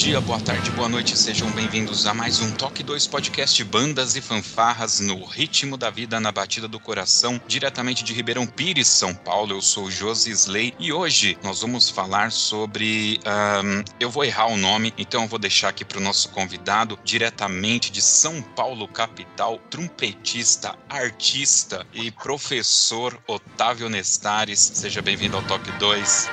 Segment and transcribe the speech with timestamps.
[0.00, 4.22] Dia, boa tarde, boa noite, sejam bem-vindos a mais um Toque 2 Podcast Bandas e
[4.22, 9.52] Fanfarras no ritmo da vida, na batida do coração, diretamente de Ribeirão Pires, São Paulo.
[9.52, 13.20] Eu sou Josi Slay e hoje nós vamos falar sobre.
[13.26, 16.98] Um, eu vou errar o nome, então eu vou deixar aqui para o nosso convidado,
[17.04, 24.60] diretamente de São Paulo, capital, trompetista, artista e professor Otávio Nestares.
[24.60, 26.30] Seja bem-vindo ao Toque 2.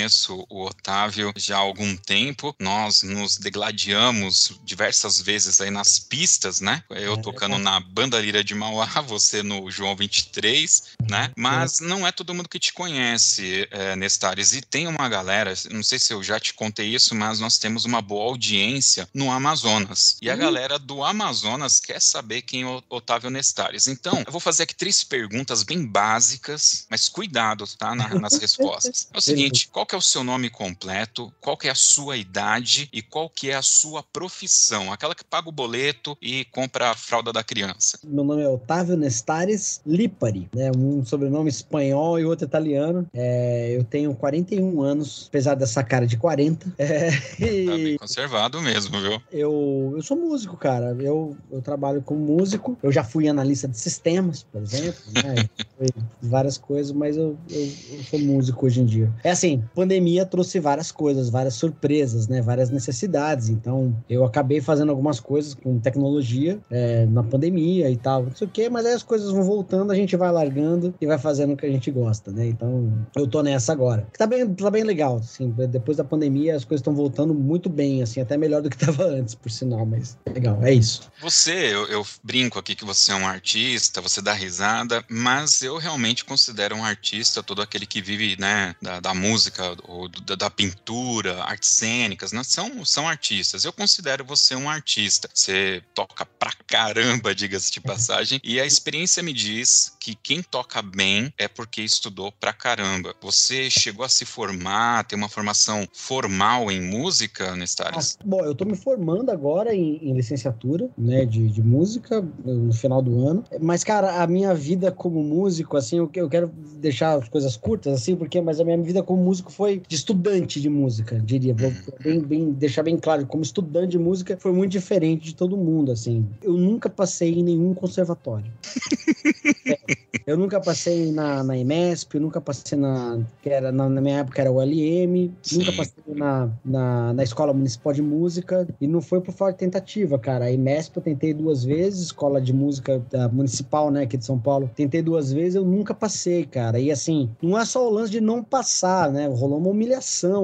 [0.07, 2.55] conheço Otávio já há algum tempo.
[2.59, 6.83] Nós nos degladiamos diversas vezes aí nas pistas, né?
[6.91, 11.31] Eu é, tocando na Banda Lira de Mauá, você no João 23, né?
[11.37, 14.53] Mas não é todo mundo que te conhece, é, Nestares.
[14.53, 17.85] E tem uma galera, não sei se eu já te contei isso, mas nós temos
[17.85, 20.17] uma boa audiência no Amazonas.
[20.21, 23.87] E a galera do Amazonas quer saber quem é o Otávio Nestares.
[23.87, 27.95] Então, eu vou fazer aqui três perguntas bem básicas, mas cuidado, tá?
[27.95, 29.09] Na, nas respostas.
[29.13, 31.31] É o seguinte, qual que é o seu nome completo?
[31.39, 32.89] Qual que é a sua idade?
[32.91, 34.91] E qual que é a sua profissão?
[34.91, 37.99] Aquela que paga o boleto e compra a fralda da criança.
[38.03, 40.73] Meu nome é Otávio Nestares Lipari, né?
[40.75, 43.07] Um sobrenome espanhol e outro italiano.
[43.13, 46.75] É, eu tenho 41 anos, apesar dessa cara de 40.
[46.79, 47.67] É, e...
[47.67, 49.21] Tá bem conservado mesmo, viu?
[49.31, 50.97] Eu, eu sou músico, cara.
[50.99, 52.79] Eu, eu trabalho como músico.
[52.83, 55.03] Eu já fui analista de sistemas, por exemplo.
[55.13, 55.49] Né?
[56.23, 59.13] várias coisas, mas eu, eu, eu sou músico hoje em dia.
[59.23, 62.41] É assim, pandemia trouxe várias coisas, várias surpresas, né?
[62.41, 63.49] Várias necessidades.
[63.49, 68.47] Então, eu acabei fazendo algumas coisas com tecnologia é, na pandemia e tal, não sei
[68.47, 71.53] o quê, mas aí as coisas vão voltando, a gente vai largando e vai fazendo
[71.55, 72.47] o que a gente gosta, né?
[72.47, 74.07] Então, eu tô nessa agora.
[74.17, 78.03] Tá bem, tá bem legal, assim, depois da pandemia as coisas estão voltando muito bem,
[78.03, 81.11] assim, até melhor do que tava antes, por sinal, mas legal, é isso.
[81.21, 85.77] Você, eu, eu brinco aqui que você é um artista, você dá risada, mas eu
[85.77, 90.51] realmente considero um artista todo aquele que vive, né, da, da música ou da, da,
[90.51, 92.43] pintura, artes cênicas, né?
[92.45, 93.65] são, são artistas.
[93.65, 95.29] Eu considero você um artista.
[95.33, 100.81] Você toca pra caramba, diga-se de passagem, e a experiência me diz que quem toca
[100.83, 103.15] bem é porque estudou pra caramba.
[103.21, 108.17] Você chegou a se formar, ter uma formação formal em música, Nestares?
[108.21, 112.73] Ah, bom, eu tô me formando agora em, em licenciatura, né, de, de música, no
[112.73, 113.45] final do ano.
[113.61, 116.49] Mas, cara, a minha vida como músico, assim, eu, eu quero
[116.79, 120.61] deixar as coisas curtas assim, porque mas a minha vida como músico foi de estudante
[120.61, 121.55] de música, diria.
[121.55, 121.75] Vou Uhum.
[122.03, 125.93] bem, bem, deixar bem claro, como estudante de música foi muito diferente de todo mundo,
[125.93, 126.27] assim.
[126.43, 128.51] Eu nunca passei em nenhum conservatório.
[129.69, 129.79] É,
[130.27, 133.19] eu nunca passei na, na EMESP, eu nunca passei na.
[133.43, 137.53] Que era, na, na minha época era o LM, nunca passei na, na, na Escola
[137.53, 140.45] Municipal de Música, e não foi por falta de tentativa, cara.
[140.45, 144.39] A EMESP eu tentei duas vezes, Escola de Música da Municipal, né, aqui de São
[144.39, 146.79] Paulo, tentei duas vezes, eu nunca passei, cara.
[146.79, 149.27] E assim, não é só o lance de não passar, né?
[149.27, 149.97] Rolou uma humilhação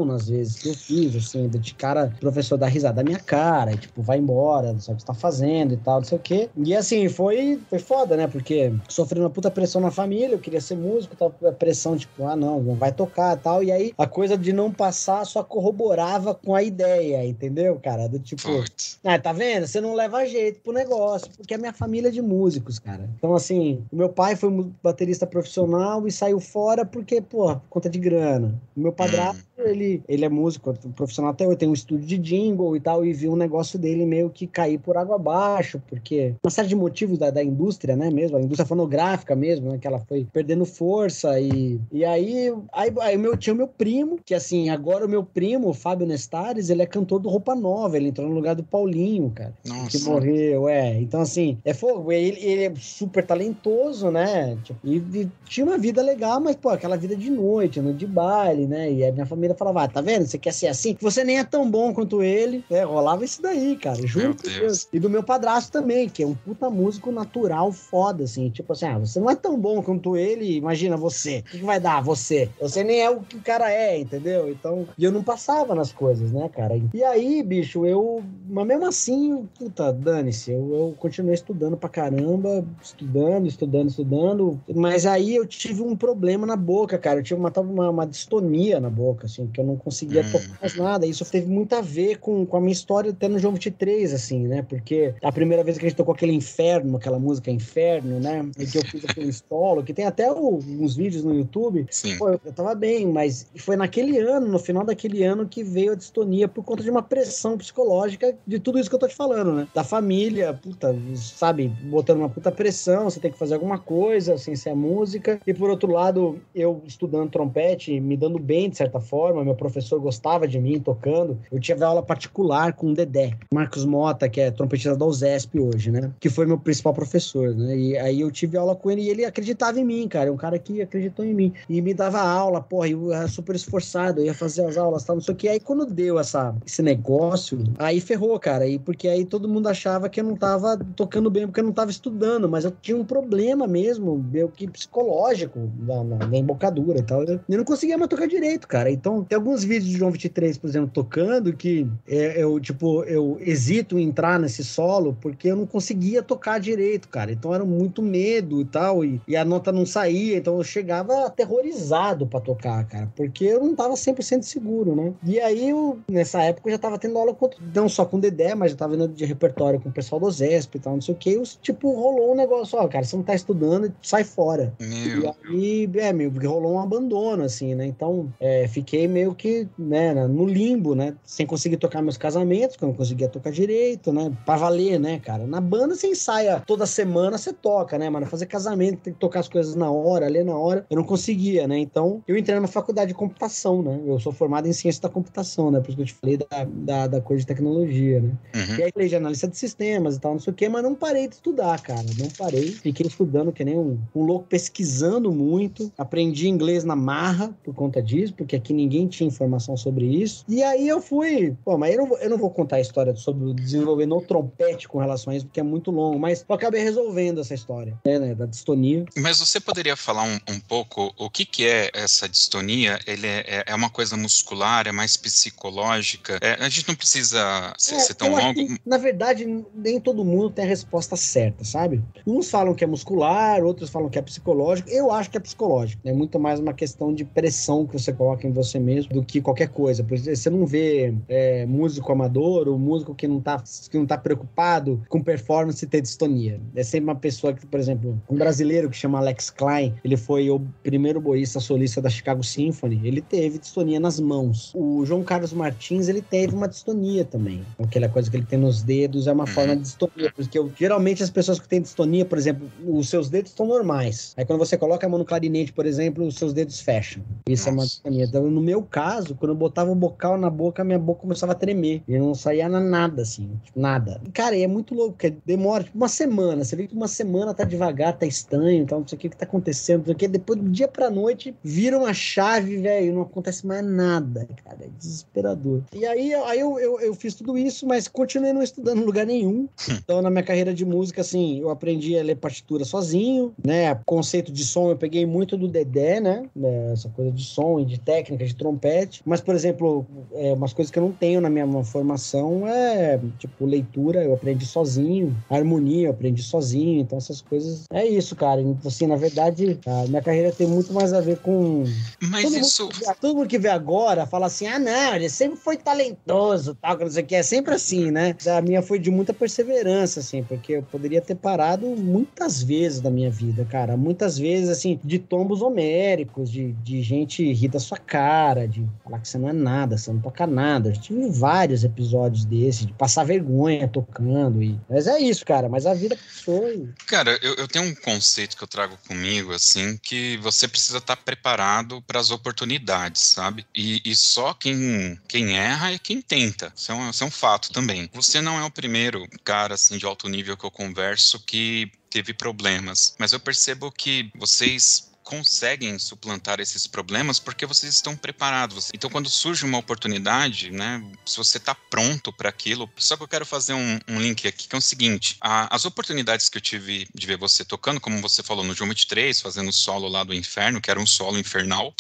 [0.05, 3.73] nas vezes que eu fiz, assim, de cara, o professor dar risada da minha cara,
[3.73, 6.19] e, tipo, vai embora, não sabe o que você tá fazendo e tal, não sei
[6.19, 6.49] o quê.
[6.57, 8.27] E assim, foi, foi foda, né?
[8.27, 12.25] Porque sofri uma puta pressão na família, eu queria ser músico, tal, a pressão, tipo,
[12.27, 13.63] ah, não, não vai tocar e tal.
[13.63, 18.09] E aí, a coisa de não passar só corroborava com a ideia, entendeu, cara?
[18.09, 18.99] Do tipo, Putz.
[19.05, 19.67] ah, tá vendo?
[19.67, 23.09] Você não leva jeito pro negócio, porque a minha família é de músicos, cara.
[23.17, 24.51] Então, assim, o meu pai foi
[24.83, 28.61] baterista profissional e saiu fora porque, pô, por conta de grana.
[28.77, 32.77] O meu padrasto, ele, ele é músico profissional até hoje, tem um estúdio de jingle
[32.77, 36.51] e tal, e viu um negócio dele meio que cair por água abaixo, porque uma
[36.51, 39.99] série de motivos da, da indústria, né, mesmo, a indústria fonográfica mesmo, né, que ela
[40.01, 44.69] foi perdendo força e, e aí, aí, aí meu, tinha o meu primo, que assim,
[44.69, 48.29] agora o meu primo, o Fábio Nestares, ele é cantor do Roupa Nova, ele entrou
[48.29, 50.11] no lugar do Paulinho, cara que Nossa.
[50.11, 51.01] morreu, é.
[51.01, 52.13] Então, assim, é fogo.
[52.13, 54.57] Ele, ele é super talentoso, né?
[54.63, 58.07] Tipo, e, e tinha uma vida legal, mas, pô, aquela vida de noite, no de
[58.07, 58.91] baile, né?
[58.91, 60.27] E a minha família falava, ah, tá vendo?
[60.27, 60.97] Você quer ser assim?
[61.01, 62.65] Você nem é tão bom quanto ele.
[62.71, 64.07] É, rolava isso daí, cara.
[64.07, 64.59] Juro Meu por Deus.
[64.59, 64.89] Deus.
[64.93, 68.51] E do meu padrasto também, que é um puta músico natural foda, assim.
[68.51, 71.39] Tipo assim, ah, você não é tão bom quanto ele, imagina você.
[71.39, 72.49] O que, que vai dar você?
[72.61, 74.51] Você nem é o que o cara é, entendeu?
[74.51, 76.81] Então, e eu não passava nas coisas, né, cara?
[76.95, 78.23] E aí, bicho, eu.
[78.49, 80.53] Mas mesmo assim, puta, dane-se.
[80.53, 84.61] Eu, eu continuei estudando pra caramba, estudando, estudando, estudando.
[84.75, 87.21] Mas aí eu tive um problema na boca, cara.
[87.21, 90.31] Eu tive uma, uma, uma distonia na boca, assim, que eu não conseguia Hum.
[90.31, 91.07] tocar mais nada.
[91.07, 94.47] Isso teve muito a ver com, com a minha história até no João 23, assim,
[94.47, 94.63] né?
[94.63, 98.49] Porque a primeira vez que a gente tocou aquele Inferno, aquela música Inferno, né?
[98.59, 101.87] E que eu fiz aquele solo, que tem até uns vídeos no YouTube.
[101.91, 102.17] Sim.
[102.19, 105.93] Pô, eu, eu tava bem, mas foi naquele ano, no final daquele ano, que veio
[105.93, 109.15] a distonia por conta de uma pressão psicológica de tudo isso que eu tô te
[109.15, 109.69] falando, né?
[109.75, 114.55] Da família, puta, sabe, botando uma puta pressão, você tem que fazer alguma coisa sem
[114.57, 115.41] ser música.
[115.47, 120.01] E por outro lado, eu estudando trompete, me dando bem de certa forma, meu professor
[120.01, 121.39] gostava de mim tocando.
[121.51, 125.91] Eu tive aula particular com o Dedé, Marcos Mota, que é trompetista da USESP hoje,
[125.91, 126.11] né?
[126.19, 127.77] Que foi meu principal professor, né?
[127.77, 130.29] E aí eu tive aula com ele e ele acreditava em mim, cara.
[130.29, 131.53] É um cara que acreditou em mim.
[131.69, 135.17] E me dava aula, porra, eu era super esforçado, eu ia fazer as aulas, tal,
[135.17, 135.49] não sei o que.
[135.49, 138.67] Aí quando deu essa, esse negócio, aí ferrou, cara.
[138.67, 141.73] E porque aí todo mundo achava que eu não tava tocando bem, porque eu não
[141.73, 146.99] tava estudando, mas eu tinha um problema mesmo, meio que psicológico, na, na, na embocadura
[146.99, 147.23] e tal.
[147.25, 148.91] Eu não conseguia mais tocar direito, cara.
[148.91, 153.37] Então, tem alguns vídeos de João 23, por exemplo, tocando, que é, eu, tipo, eu
[153.41, 157.33] hesito em entrar nesse solo porque eu não conseguia tocar direito, cara.
[157.33, 161.27] Então era muito medo e tal, e, e a nota não saía, então eu chegava
[161.27, 165.13] aterrorizado pra tocar, cara, porque eu não tava 100% seguro, né?
[165.25, 168.21] E aí, eu, nessa época, eu já tava tendo aula com, não só com o
[168.21, 171.01] Dedé, mas já tava indo de repertório com o pessoal do Zesp e tal, não
[171.01, 171.31] sei o que.
[171.31, 174.73] E, tipo, rolou um negócio, ó, cara, você não tá estudando, sai fora.
[174.81, 175.35] Meu.
[175.51, 177.87] E aí, é, meio que rolou um abandono, assim, né?
[177.87, 181.15] Então, é, fiquei meio que, né, no limbo, né?
[181.25, 184.33] Sem conseguir tocar meus casamentos, que eu não conseguia tocar direito, né?
[184.45, 185.47] Pra valer, né, cara?
[185.47, 188.27] Na banda você ensaia toda semana, você toca, né, mano?
[188.27, 190.87] Fazer casamento, tem que tocar as coisas na hora, ler na hora.
[190.91, 191.79] Eu não conseguia, né?
[191.79, 194.01] Então, eu entrei numa faculdade de computação, né?
[194.07, 195.81] Eu sou formado em ciência da computação, né?
[195.81, 198.33] Por isso que eu te falei da, da, da coisa de tecnologia, né?
[198.55, 198.77] Uhum.
[198.79, 200.95] E aí falei de analista de sistemas e tal, não sei o quê, mas não
[200.95, 202.07] parei de estudar, cara.
[202.19, 202.69] Não parei.
[202.69, 205.91] Fiquei estudando que nem um, um louco, pesquisando muito.
[205.97, 210.45] Aprendi inglês na marra por conta disso, porque aqui ninguém tinha informação sobre isso.
[210.49, 211.57] E aí eu fui.
[211.65, 214.21] Pô, mas eu não, vou- eu não vou contar a história sobre o desenvolver no
[214.21, 217.99] trompete com relação a isso, porque é muito longo, mas eu acabei resolvendo essa história,
[218.05, 219.05] né, né, da distonia.
[219.17, 222.99] Mas você poderia falar um, um pouco o que, que é essa distonia?
[223.07, 226.39] Ele é, é- é uma coisa muscular, é mais psicológica?
[226.41, 228.55] É, a gente não precisa ser, É, ser tão longo.
[228.55, 232.03] que, na verdade, nem todo mundo tem a resposta certa, sabe?
[232.27, 234.89] Uns falam que é muscular, outros falam que é psicológico.
[234.91, 236.03] Eu acho que é psicológico.
[236.05, 239.41] É muito mais uma questão de pressão que você coloca em você mesmo do que
[239.41, 240.03] qualquer coisa.
[240.03, 245.03] Você não vê é, músico amador ou músico que não, tá, que não tá preocupado
[245.09, 246.61] com performance ter distonia.
[246.75, 250.51] É sempre uma pessoa que, por exemplo, um brasileiro que chama Alex Klein, ele foi
[250.51, 254.73] o primeiro boísta solista da Chicago Symphony, ele teve distonia nas mãos.
[254.75, 257.63] O João Carlos Martins, ele teve uma distonia também.
[257.79, 259.47] Aquela coisa que ele tem nos dedos é uma Uhum.
[259.47, 263.29] forma de distonia, porque eu- geralmente as pessoas que têm distonia, por exemplo, os seus
[263.29, 264.33] dedos estão normais.
[264.37, 267.23] Aí quando você coloca a mão no clarinete, por exemplo, os seus dedos fecham.
[267.49, 267.99] Isso Nossa.
[268.07, 268.25] é uma mania.
[268.25, 271.55] Então, no meu caso, quando eu botava o bocal na boca, minha boca começava a
[271.55, 272.03] tremer.
[272.09, 273.51] E não saía nada, assim.
[273.65, 274.21] Tipo, nada.
[274.25, 276.65] E, cara, é muito louco, porque demora tipo, uma semana.
[276.65, 279.37] Você vê que uma semana tá devagar, tá estranho, então não sei o que, que
[279.37, 280.29] tá acontecendo, não sei o que.
[280.29, 284.79] Depois do dia pra noite, vira uma chave, velho, não acontece mais nada, cara.
[284.81, 285.83] É desesperador.
[285.93, 289.27] E aí, aí eu, eu, eu fiz tudo isso, mas continuei não estudando em lugar
[289.27, 289.69] nenhum.
[290.03, 293.95] Então, na minha carreira de música, assim, eu aprendi a ler partitura sozinho, né?
[294.05, 296.49] Conceito de som eu peguei muito do Dedé, né?
[296.61, 299.23] É, essa coisa de som e de técnica, de trompete.
[299.25, 303.65] Mas, por exemplo, é, umas coisas que eu não tenho na minha formação é, tipo,
[303.65, 307.01] leitura, eu aprendi sozinho, harmonia, eu aprendi sozinho.
[307.01, 307.85] Então, essas coisas.
[307.93, 308.61] É isso, cara.
[308.61, 311.85] Então, assim, na verdade, a minha carreira tem muito mais a ver com.
[312.21, 312.83] Mas todo isso.
[312.85, 316.97] Mundo, todo mundo que vê agora fala assim: ah, não, ele sempre foi talentoso, tal,
[316.97, 317.35] que não sei o que.
[317.35, 318.35] É sempre assim, né?
[318.57, 323.11] A minha foi de muita perseverança, assim, porque eu poderia ter parado muitas vezes da
[323.11, 323.97] minha vida, cara.
[323.97, 329.21] Muitas vezes, assim, de tombos homéricos, de, de gente rir da sua cara, de falar
[329.21, 330.89] que você não é nada, você não toca nada.
[330.89, 334.63] Eu tive vários episódios desses, de passar vergonha tocando.
[334.63, 334.79] E...
[334.89, 335.69] Mas é isso, cara.
[335.69, 336.69] Mas a vida passou.
[336.71, 336.89] E...
[337.07, 341.17] Cara, eu, eu tenho um conceito que eu trago comigo, assim, que você precisa estar
[341.17, 343.67] preparado para as oportunidades, sabe?
[343.75, 346.73] E, e, só quem, quem erra é quem tenta.
[346.75, 348.11] Isso é, um, isso é um fato também.
[348.13, 352.35] Você não é o primeiro cara, assim, de alto nível que eu converso que teve
[352.35, 353.15] problemas.
[353.19, 358.91] Mas eu percebo que vocês conseguem suplantar esses problemas porque vocês estão preparados.
[358.93, 363.29] Então, quando surge uma oportunidade, né, se você está pronto para aquilo, só que eu
[363.29, 366.61] quero fazer um, um, link aqui que é o seguinte: a, as oportunidades que eu
[366.61, 370.35] tive de ver você tocando, como você falou no João 23, fazendo solo lá do
[370.35, 371.95] Inferno, que era um solo infernal,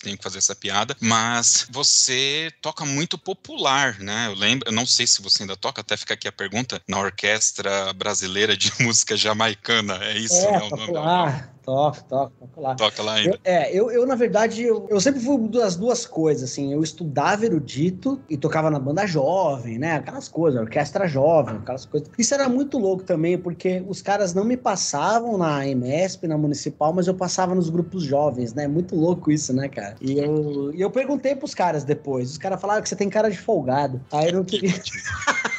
[0.00, 4.28] tenho que fazer essa piada, mas você toca muito popular, né?
[4.28, 7.00] Eu lembro, eu não sei se você ainda toca, até fica aqui a pergunta, na
[7.00, 10.68] Orquestra Brasileira de Música Jamaicana, é isso, é, né?
[10.70, 11.50] O nome?
[11.70, 12.74] Toco, toco, toco lá.
[12.74, 13.30] Toca lá ainda.
[13.30, 16.72] Eu, é, eu, eu na verdade, eu, eu sempre fui das duas coisas, assim.
[16.72, 19.94] Eu estudava erudito e tocava na banda jovem, né?
[19.94, 22.10] Aquelas coisas, orquestra jovem, aquelas coisas.
[22.18, 26.92] Isso era muito louco também, porque os caras não me passavam na MSP, na Municipal,
[26.92, 28.66] mas eu passava nos grupos jovens, né?
[28.66, 29.94] Muito louco isso, né, cara?
[30.00, 32.32] E eu, e eu perguntei pros caras depois.
[32.32, 34.00] Os caras falaram que você tem cara de folgado.
[34.10, 34.74] Aí eu não queria.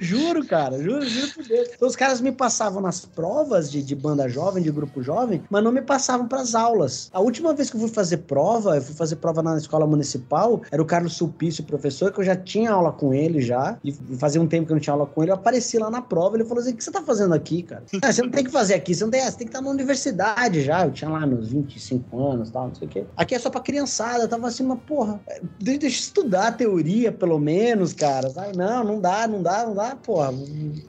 [0.00, 1.68] juro, cara, juro, juro por Deus.
[1.74, 5.62] Então, os caras me passavam nas provas de, de banda jovem, de grupo jovem, mas
[5.62, 7.10] não me passavam para as aulas.
[7.12, 10.62] A última vez que eu fui fazer prova, eu fui fazer prova na escola municipal,
[10.70, 14.40] era o Carlos Sulpício, professor, que eu já tinha aula com ele já, e fazia
[14.40, 16.44] um tempo que eu não tinha aula com ele, eu apareci lá na prova, ele
[16.44, 17.84] falou assim, o que você tá fazendo aqui, cara?
[18.06, 19.68] Ah, você não tem que fazer aqui, você não tem, você tem que estar na
[19.68, 23.04] universidade já, eu tinha lá meus 25 anos, tal, não sei o quê.
[23.16, 25.20] Aqui é só pra criançada, eu tava assim, mas porra,
[25.58, 28.56] deixa eu estudar a teoria, pelo menos, cara, sabe?
[28.56, 30.32] Não, não dá, não dá, dá, porra.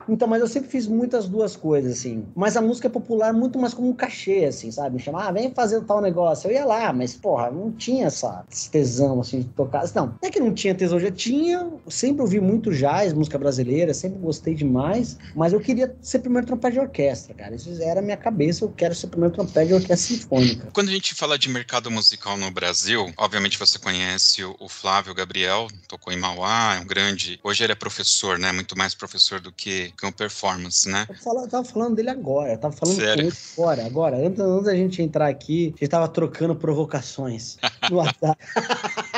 [0.08, 2.26] Então, mas eu sempre fiz muitas duas coisas, assim.
[2.36, 4.96] Mas a música é popular muito mais como um cachê, assim, sabe?
[4.96, 6.50] Me chamar, ah, vem fazer tal negócio.
[6.50, 9.84] Eu ia lá, mas, porra, não tinha essa tesão, assim, de tocar.
[9.96, 11.70] Não, não é que não tinha tesão, já tinha.
[11.88, 15.18] Sempre ouvi muito jazz, música brasileira, sempre gostei demais.
[15.36, 17.56] Mas eu queria ser primeiro trompete de orquestra, cara.
[17.56, 20.70] Isso era a minha cabeça, eu quero ser primeiro trompete de orquestra sinfônica.
[20.74, 25.68] Quando a gente fala de mercado musical no Brasil, obviamente você conhece o Flávio Gabriel,
[25.88, 27.40] tocou em Mauá, é um grande.
[27.44, 28.52] Hoje ele é professor, né?
[28.52, 31.06] Muito mais professor do que, um performance, né?
[31.10, 33.24] Eu, falo, eu tava falando dele agora, eu tava falando Sério?
[33.24, 34.18] com ele agora, agora.
[34.18, 37.58] Antes, antes da gente entrar aqui, a gente tava trocando provocações
[37.90, 38.38] no WhatsApp.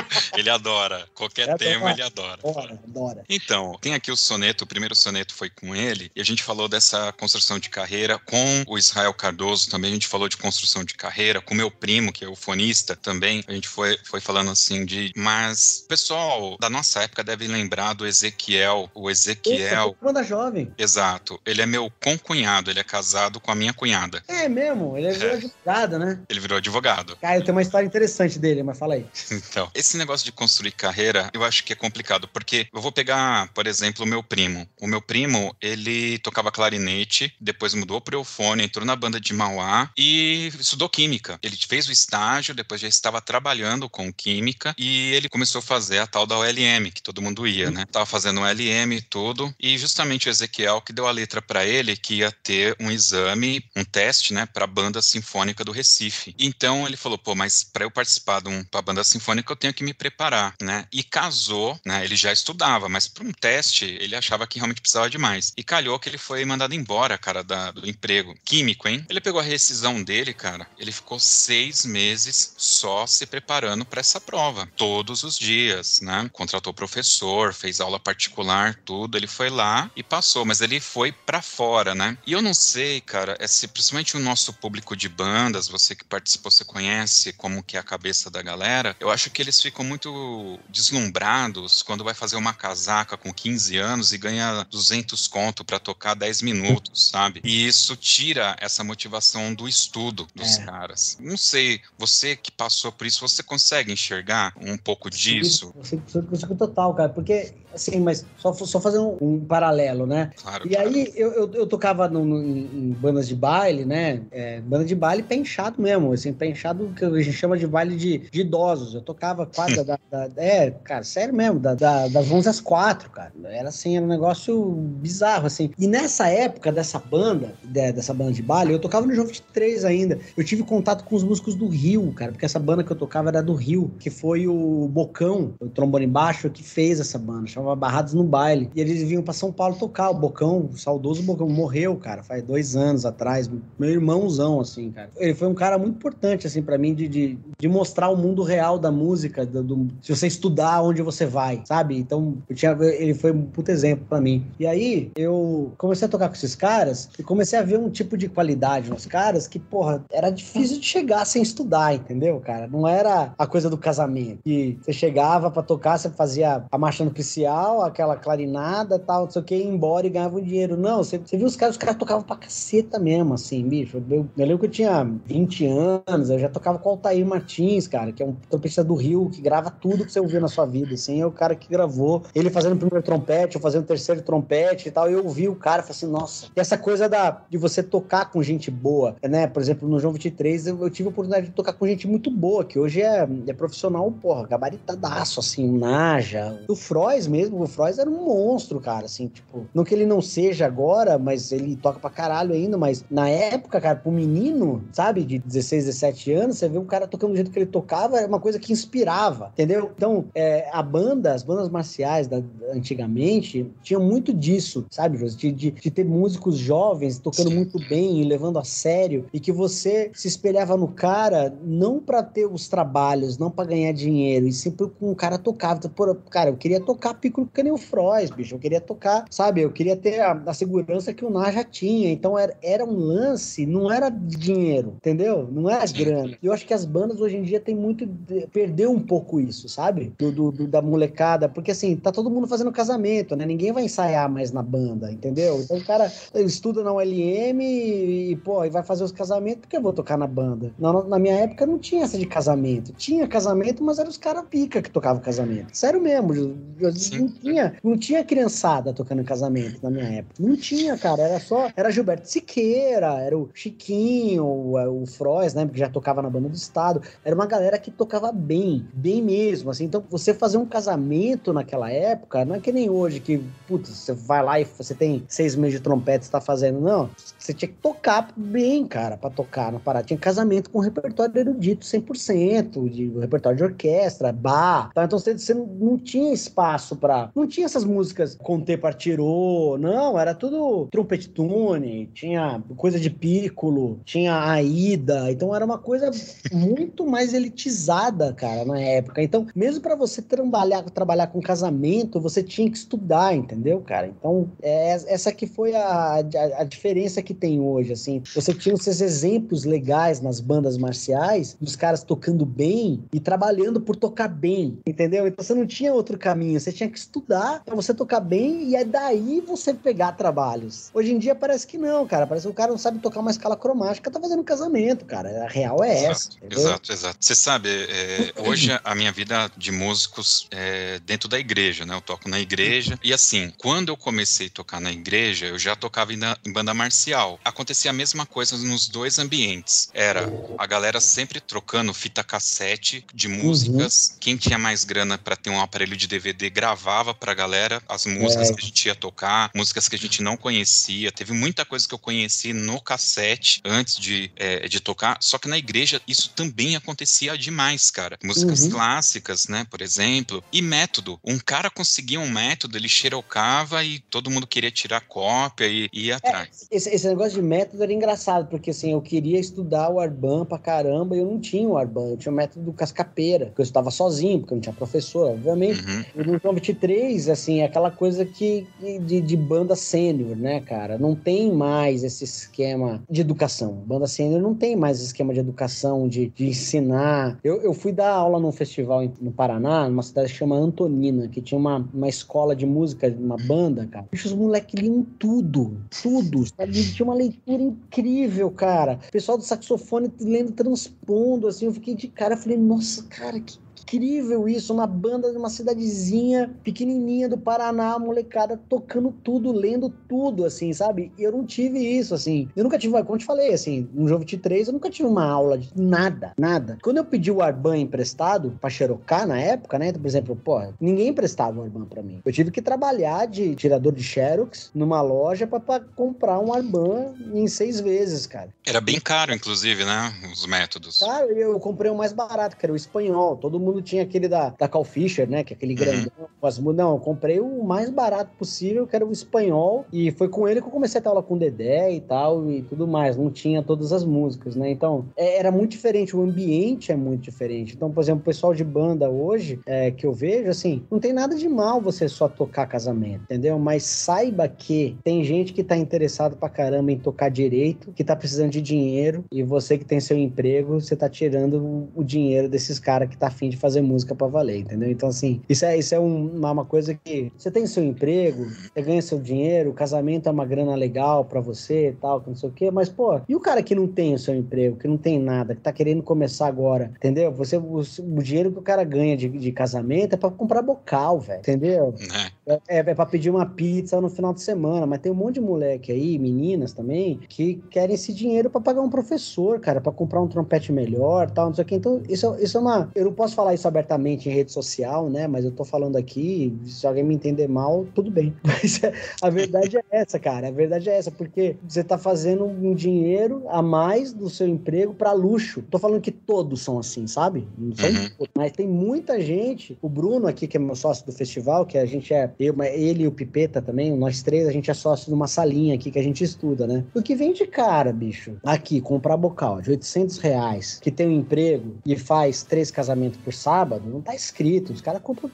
[0.37, 1.07] ele adora.
[1.13, 2.39] Qualquer tema ele adora.
[2.43, 3.23] Adora, adora.
[3.29, 6.67] Então, tem aqui o soneto, o primeiro soneto foi com ele, e a gente falou
[6.67, 10.93] dessa construção de carreira com o Israel Cardoso também, a gente falou de construção de
[10.93, 14.85] carreira, com meu primo, que é o fonista também, a gente foi, foi falando assim
[14.85, 15.11] de.
[15.15, 19.95] Mas pessoal da nossa época deve lembrar do Ezequiel, o Ezequiel.
[20.01, 20.71] Banda jovem.
[20.77, 21.39] Exato.
[21.45, 24.23] Ele é meu concunhado, ele é casado com a minha cunhada.
[24.27, 25.33] É mesmo, ele virou é.
[25.35, 26.19] advogado, né?
[26.29, 27.15] Ele virou advogado.
[27.17, 29.05] Cara, eu tenho uma história interessante dele, mas fala aí.
[29.49, 33.49] Então, esse negócio de construir carreira, eu acho que é complicado, porque eu vou pegar,
[33.53, 34.67] por exemplo, o meu primo.
[34.79, 39.91] O meu primo, ele tocava clarinete, depois mudou pro eufone, entrou na banda de Mauá
[39.97, 41.39] e estudou química.
[41.43, 45.99] Ele fez o estágio, depois já estava trabalhando com química e ele começou a fazer
[45.99, 47.85] a tal da OLM, que todo mundo ia, né?
[47.91, 51.95] Tava fazendo OLM e tudo, e justamente o Ezequiel que deu a letra para ele
[51.95, 56.35] que ia ter um exame, um teste, né, para a banda sinfônica do Recife.
[56.37, 59.73] Então ele falou, pô, mas para eu participar de um, pra banda sinfônica eu tenho
[59.73, 60.85] que me me preparar, né?
[60.91, 62.03] E casou, né?
[62.03, 65.51] Ele já estudava, mas para um teste ele achava que realmente precisava de mais.
[65.57, 68.35] E calhou que ele foi mandado embora, cara, da, do emprego.
[68.45, 69.05] Químico, hein?
[69.09, 70.67] Ele pegou a rescisão dele, cara.
[70.77, 76.29] Ele ficou seis meses só se preparando para essa prova, todos os dias, né?
[76.31, 79.17] Contratou professor, fez aula particular, tudo.
[79.17, 82.17] Ele foi lá e passou, mas ele foi para fora, né?
[82.25, 86.03] E eu não sei, cara, é se principalmente o nosso público de bandas, você que
[86.03, 88.95] participou, você conhece como que é a cabeça da galera.
[88.99, 94.13] Eu acho que eles ficam muito deslumbrados quando vai fazer uma casaca com 15 anos
[94.13, 97.41] e ganha 200 conto para tocar 10 minutos, sabe?
[97.43, 100.65] E isso tira essa motivação do estudo dos é.
[100.65, 101.17] caras.
[101.19, 105.73] Não sei, você que passou por isso, você consegue enxergar um pouco disso?
[106.13, 110.31] Eu consigo total, cara, porque assim, mas só, só fazer um, um paralelo, né?
[110.35, 110.89] Claro, e claro.
[110.89, 114.21] aí eu, eu, eu tocava no, no, em bandas de baile, né?
[114.31, 117.67] É, banda de baile pé inchado mesmo, assim, pé inchado que a gente chama de
[117.67, 118.93] baile de, de idosos.
[118.93, 123.09] Eu tocava quase da, da, É, cara, sério mesmo, da, da, das 11 às 4,
[123.09, 123.31] cara.
[123.45, 125.71] Era assim, era um negócio bizarro, assim.
[125.77, 129.85] E nessa época dessa banda, de, dessa banda de baile, eu tocava no João 23
[129.85, 130.19] ainda.
[130.35, 133.29] Eu tive contato com os músicos do Rio, cara, porque essa banda que eu tocava
[133.29, 137.75] era do Rio, que foi o Bocão, o trombone baixo, que fez essa banda, chamava
[137.75, 138.69] Barrados no Baile.
[138.75, 140.09] E eles vinham para São Paulo tocar.
[140.09, 143.49] O Bocão, o saudoso Bocão, morreu, cara, faz dois anos atrás.
[143.77, 145.09] Meu irmãozão, assim, cara.
[145.17, 148.43] Ele foi um cara muito importante, assim, para mim, de, de, de, mostrar o mundo
[148.43, 151.97] real da música, do, do, se você estudar onde você vai, sabe?
[151.97, 154.45] Então, tinha, ele foi um puto exemplo para mim.
[154.59, 158.17] E aí, eu comecei a tocar com esses caras e comecei a ver um tipo
[158.17, 162.67] de qualidade nos caras que, porra, era difícil de chegar sem estudar, entendeu, cara?
[162.67, 164.39] Não era a coisa do casamento.
[164.43, 169.41] Que você chegava para tocar, você fazia a marcha nupcial, aquela clarinada tal, não sei
[169.41, 170.77] o que, ia embora e ganhava um dinheiro.
[170.77, 174.01] Não, você, você viu os caras, os caras tocavam pra caceta mesmo, assim, bicho.
[174.09, 177.87] Eu, eu lembro que eu tinha 20 anos, eu já tocava com o Altair Martins,
[177.87, 180.65] cara, que é um trompetista do Rio, que grava tudo que você ouviu na sua
[180.65, 182.23] vida, assim, é o cara que gravou.
[182.33, 185.55] Ele fazendo o primeiro trompete, eu fazendo o terceiro trompete e tal, eu ouvi o
[185.55, 186.47] cara, falei assim, nossa.
[186.55, 189.47] E essa coisa da, de você tocar com gente boa, né?
[189.47, 192.29] Por exemplo, no João 23, eu, eu tive a oportunidade de tocar com gente muito
[192.31, 197.67] boa, que hoje é, é profissional, porra, gabaritadaço, assim, o Naja, o Frois mesmo, o
[197.67, 201.75] Frois era um monstro, cara, assim, tipo, não que ele não seja agora, mas ele
[201.75, 206.57] toca pra caralho ainda, mas na época, cara, pro menino, sabe, de 16, 17 anos,
[206.57, 209.28] você vê um cara tocando do jeito que ele tocava, era uma coisa que inspirava,
[209.53, 209.91] entendeu?
[209.95, 212.41] Então, é, a banda, as bandas marciais da,
[212.73, 218.23] antigamente, tinham muito disso, sabe, de, de, de ter músicos jovens tocando muito bem e
[218.23, 223.37] levando a sério, e que você se espelhava no cara não para ter os trabalhos,
[223.37, 225.79] não para ganhar dinheiro, e sempre com o cara tocava.
[225.89, 227.17] Pô, cara, eu queria tocar
[227.63, 231.25] nem o Frois, bicho, eu queria tocar, sabe, eu queria ter a, a segurança que
[231.25, 235.47] o Nar já tinha, então era, era um lance, não era dinheiro, entendeu?
[235.51, 236.37] Não era grana.
[236.41, 239.18] E eu acho que as bandas hoje em dia tem muito, de, perdeu um pouco
[239.39, 240.13] isso, sabe?
[240.17, 243.45] Do, do, do, da molecada, porque assim, tá todo mundo fazendo casamento, né?
[243.45, 245.61] Ninguém vai ensaiar mais na banda, entendeu?
[245.61, 249.81] Então o cara estuda na ULM e, pô, e vai fazer os casamentos, porque eu
[249.81, 250.71] vou tocar na banda.
[250.77, 252.93] Na, na minha época não tinha essa de casamento.
[252.93, 255.75] Tinha casamento, mas eram os caras pica que tocavam casamento.
[255.75, 260.35] Sério mesmo, eu, eu não tinha, não tinha criançada tocando casamento na minha época.
[260.39, 265.67] Não tinha, cara, era só, era Gilberto Siqueira, era o Chiquinho, o, o Frois, né,
[265.67, 267.01] que já tocava na banda do estado.
[267.23, 269.85] Era uma galera que tocava bem, bem mesmo, assim.
[269.85, 274.13] Então, você fazer um casamento naquela época, não é que nem hoje que, putz, você
[274.13, 277.09] vai lá e você tem seis meses de trompete, você tá fazendo, não.
[277.49, 280.05] Você tinha que tocar bem, cara, para tocar na parada.
[280.05, 284.91] Tinha casamento com repertório erudito 100%, de repertório de orquestra, bar.
[284.93, 285.03] Tá?
[285.03, 290.35] Então você, você não tinha espaço para Não tinha essas músicas Conte Partirou, não, era
[290.35, 295.31] tudo trompete tune, tinha coisa de piccolo, tinha Aida.
[295.31, 296.11] Então era uma coisa
[296.53, 299.23] muito mais elitizada, cara, na época.
[299.23, 304.05] Então, mesmo para você trabalhar, trabalhar com casamento, você tinha que estudar, entendeu, cara?
[304.05, 306.19] Então, é, essa que foi a, a,
[306.59, 308.21] a diferença que tem hoje, assim.
[308.35, 313.95] Você tinha esses exemplos legais nas bandas marciais, dos caras tocando bem e trabalhando por
[313.95, 315.27] tocar bem, entendeu?
[315.27, 318.75] Então você não tinha outro caminho, você tinha que estudar pra você tocar bem e
[318.75, 320.89] é daí você pegar trabalhos.
[320.93, 322.27] Hoje em dia parece que não, cara.
[322.27, 325.45] Parece que o cara não sabe tocar uma escala cromática, tá fazendo um casamento, cara.
[325.45, 326.29] A real é exato, essa.
[326.37, 326.59] Entendeu?
[326.59, 327.17] Exato, exato.
[327.19, 331.95] Você sabe, é, hoje a minha vida de músicos é dentro da igreja, né?
[331.95, 332.99] Eu toco na igreja.
[333.03, 337.18] E assim, quando eu comecei a tocar na igreja, eu já tocava em banda marcial
[337.43, 339.89] Acontecia a mesma coisa nos dois ambientes.
[339.93, 344.11] Era a galera sempre trocando fita cassete de músicas.
[344.11, 344.17] Uhum.
[344.19, 348.49] Quem tinha mais grana para ter um aparelho de DVD gravava pra galera as músicas
[348.49, 348.53] é.
[348.53, 351.11] que a gente ia tocar, músicas que a gente não conhecia.
[351.11, 355.17] Teve muita coisa que eu conheci no cassete antes de, é, de tocar.
[355.21, 358.17] Só que na igreja isso também acontecia demais, cara.
[358.23, 358.71] Músicas uhum.
[358.71, 361.19] clássicas, né, por exemplo, e método.
[361.23, 366.05] Um cara conseguia um método, ele xerocava e todo mundo queria tirar cópia e, e
[366.05, 366.67] ia é, atrás.
[366.71, 370.57] Esse, esse, negócio de método era engraçado, porque assim, eu queria estudar o Arban pra
[370.57, 373.63] caramba e eu não tinha o Arban, eu tinha o método do Cascapeira, porque eu
[373.63, 375.83] estava sozinho, porque eu não tinha professor, obviamente.
[375.85, 376.03] Uhum.
[376.15, 378.67] E no João 23, assim, é aquela coisa que
[379.05, 380.97] de, de banda sênior, né, cara?
[380.97, 383.73] Não tem mais esse esquema de educação.
[383.85, 387.37] Banda sênior não tem mais esquema de educação, de, de ensinar.
[387.43, 391.41] Eu, eu fui dar aula num festival no Paraná, numa cidade que chama Antonina, que
[391.41, 394.07] tinha uma, uma escola de música, uma banda, cara.
[394.13, 396.45] Os moleques liam tudo, tudo.
[396.45, 396.71] Sabe?
[396.99, 398.99] Tinha uma leitura incrível, cara.
[399.07, 403.57] O pessoal do saxofone lendo transpondo, assim, eu fiquei de cara, falei, nossa, cara, que
[403.81, 410.45] incrível isso, uma banda de uma cidadezinha pequenininha do Paraná, molecada tocando tudo, lendo tudo,
[410.45, 411.11] assim, sabe?
[411.17, 412.49] Eu não tive isso, assim.
[412.55, 415.25] Eu nunca tive, como eu te falei, assim, no Jogo 23, eu nunca tive uma
[415.25, 416.77] aula de nada, nada.
[416.81, 419.91] Quando eu pedi o Arban emprestado pra Xerocar na época, né?
[419.91, 422.21] Por exemplo, pô, ninguém emprestava o Arban pra mim.
[422.23, 427.13] Eu tive que trabalhar de tirador de Xerox numa loja pra, pra comprar um Arban
[427.33, 428.49] em seis vezes, cara.
[428.65, 430.13] Era bem caro, inclusive, né?
[430.31, 430.99] Os métodos.
[430.99, 433.35] Cara, eu comprei o mais barato, que era o espanhol.
[433.37, 435.43] Todo mundo tinha aquele da, da Cal Fisher, né?
[435.43, 435.79] Que é aquele uhum.
[435.79, 436.73] grandão.
[436.73, 439.85] Não, eu comprei o mais barato possível, que era o espanhol.
[439.91, 442.49] E foi com ele que eu comecei a ter aula com o Dedé e tal,
[442.49, 443.17] e tudo mais.
[443.17, 444.69] Não tinha todas as músicas, né?
[444.69, 446.15] Então, é, era muito diferente.
[446.15, 447.75] O ambiente é muito diferente.
[447.75, 451.13] Então, por exemplo, o pessoal de banda hoje, é, que eu vejo, assim, não tem
[451.13, 453.57] nada de mal você só tocar casamento, entendeu?
[453.59, 458.15] Mas saiba que tem gente que tá interessado pra caramba em tocar direito, que tá
[458.15, 462.79] precisando de dinheiro, e você que tem seu emprego, você tá tirando o dinheiro desses
[462.79, 464.89] caras que tá afim de fazer música para valer, entendeu?
[464.89, 468.81] Então, assim, isso é, isso é uma, uma coisa que você tem seu emprego, você
[468.81, 472.35] ganha seu dinheiro, o casamento é uma grana legal para você e tal, que não
[472.35, 474.87] sei o quê, mas, pô, e o cara que não tem o seu emprego, que
[474.87, 477.31] não tem nada, que tá querendo começar agora, entendeu?
[477.33, 481.19] Você, o, o dinheiro que o cara ganha de, de casamento é para comprar bocal,
[481.19, 481.93] velho, entendeu?
[481.99, 482.38] É.
[482.49, 485.35] é, é, é pra pedir uma pizza no final de semana, mas tem um monte
[485.35, 489.91] de moleque aí, meninas também, que querem esse dinheiro para pagar um professor, cara, para
[489.91, 491.75] comprar um trompete melhor tal, não sei o quê.
[491.75, 492.89] Então, isso, isso é uma.
[492.95, 495.27] Eu não posso falar isso abertamente em rede social, né?
[495.27, 498.33] Mas eu tô falando aqui, se alguém me entender mal, tudo bem.
[498.43, 498.81] Mas
[499.21, 500.47] a verdade é essa, cara.
[500.47, 504.93] A verdade é essa, porque você tá fazendo um dinheiro a mais do seu emprego
[504.93, 505.61] para luxo.
[505.69, 507.47] Tô falando que todos são assim, sabe?
[507.57, 508.27] Não são uhum.
[508.35, 511.85] Mas tem muita gente, o Bruno aqui, que é meu sócio do festival, que a
[511.85, 515.13] gente é, eu, ele e o Pipeta também, nós três, a gente é sócio de
[515.13, 516.85] uma salinha aqui que a gente estuda, né?
[516.95, 521.19] O que vem de cara, bicho, aqui, comprar bocal de 800 reais, que tem um
[521.19, 524.71] emprego e faz três casamentos por sábado, não tá escrito.
[524.71, 525.29] Os caras compram,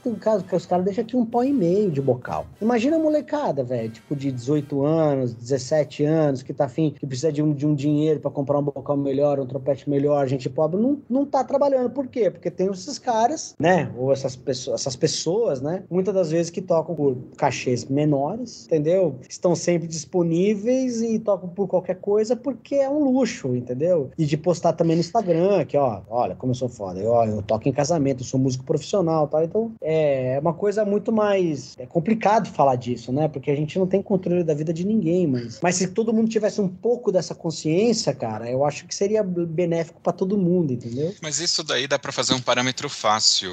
[0.52, 2.48] os caras deixam aqui um pó e meio de bocal.
[2.60, 7.32] Imagina a molecada, velho, tipo de 18 anos, 17 anos, que tá afim, que precisa
[7.32, 10.82] de um, de um dinheiro para comprar um bocal melhor, um trompete melhor, gente pobre,
[10.82, 11.92] não, não tá trabalhando.
[11.92, 12.32] Por quê?
[12.32, 16.62] Porque tem esses caras, né, ou essas pessoas, essas pessoas, né, muitas das vezes que
[16.62, 19.20] tocam por cachês menores, entendeu?
[19.30, 24.12] Estão sempre disponíveis e tocam por qualquer coisa porque é um luxo, entendeu?
[24.18, 27.26] E de postar também no Instagram, que ó, olha como eu sou foda, eu, ó,
[27.26, 29.44] eu toco em casamento, sou músico profissional, tal.
[29.44, 33.28] Então é uma coisa muito mais é complicado falar disso, né?
[33.28, 36.30] Porque a gente não tem controle da vida de ninguém, mas mas se todo mundo
[36.30, 41.14] tivesse um pouco dessa consciência, cara, eu acho que seria benéfico para todo mundo, entendeu?
[41.22, 43.52] Mas isso daí dá para fazer um parâmetro fácil,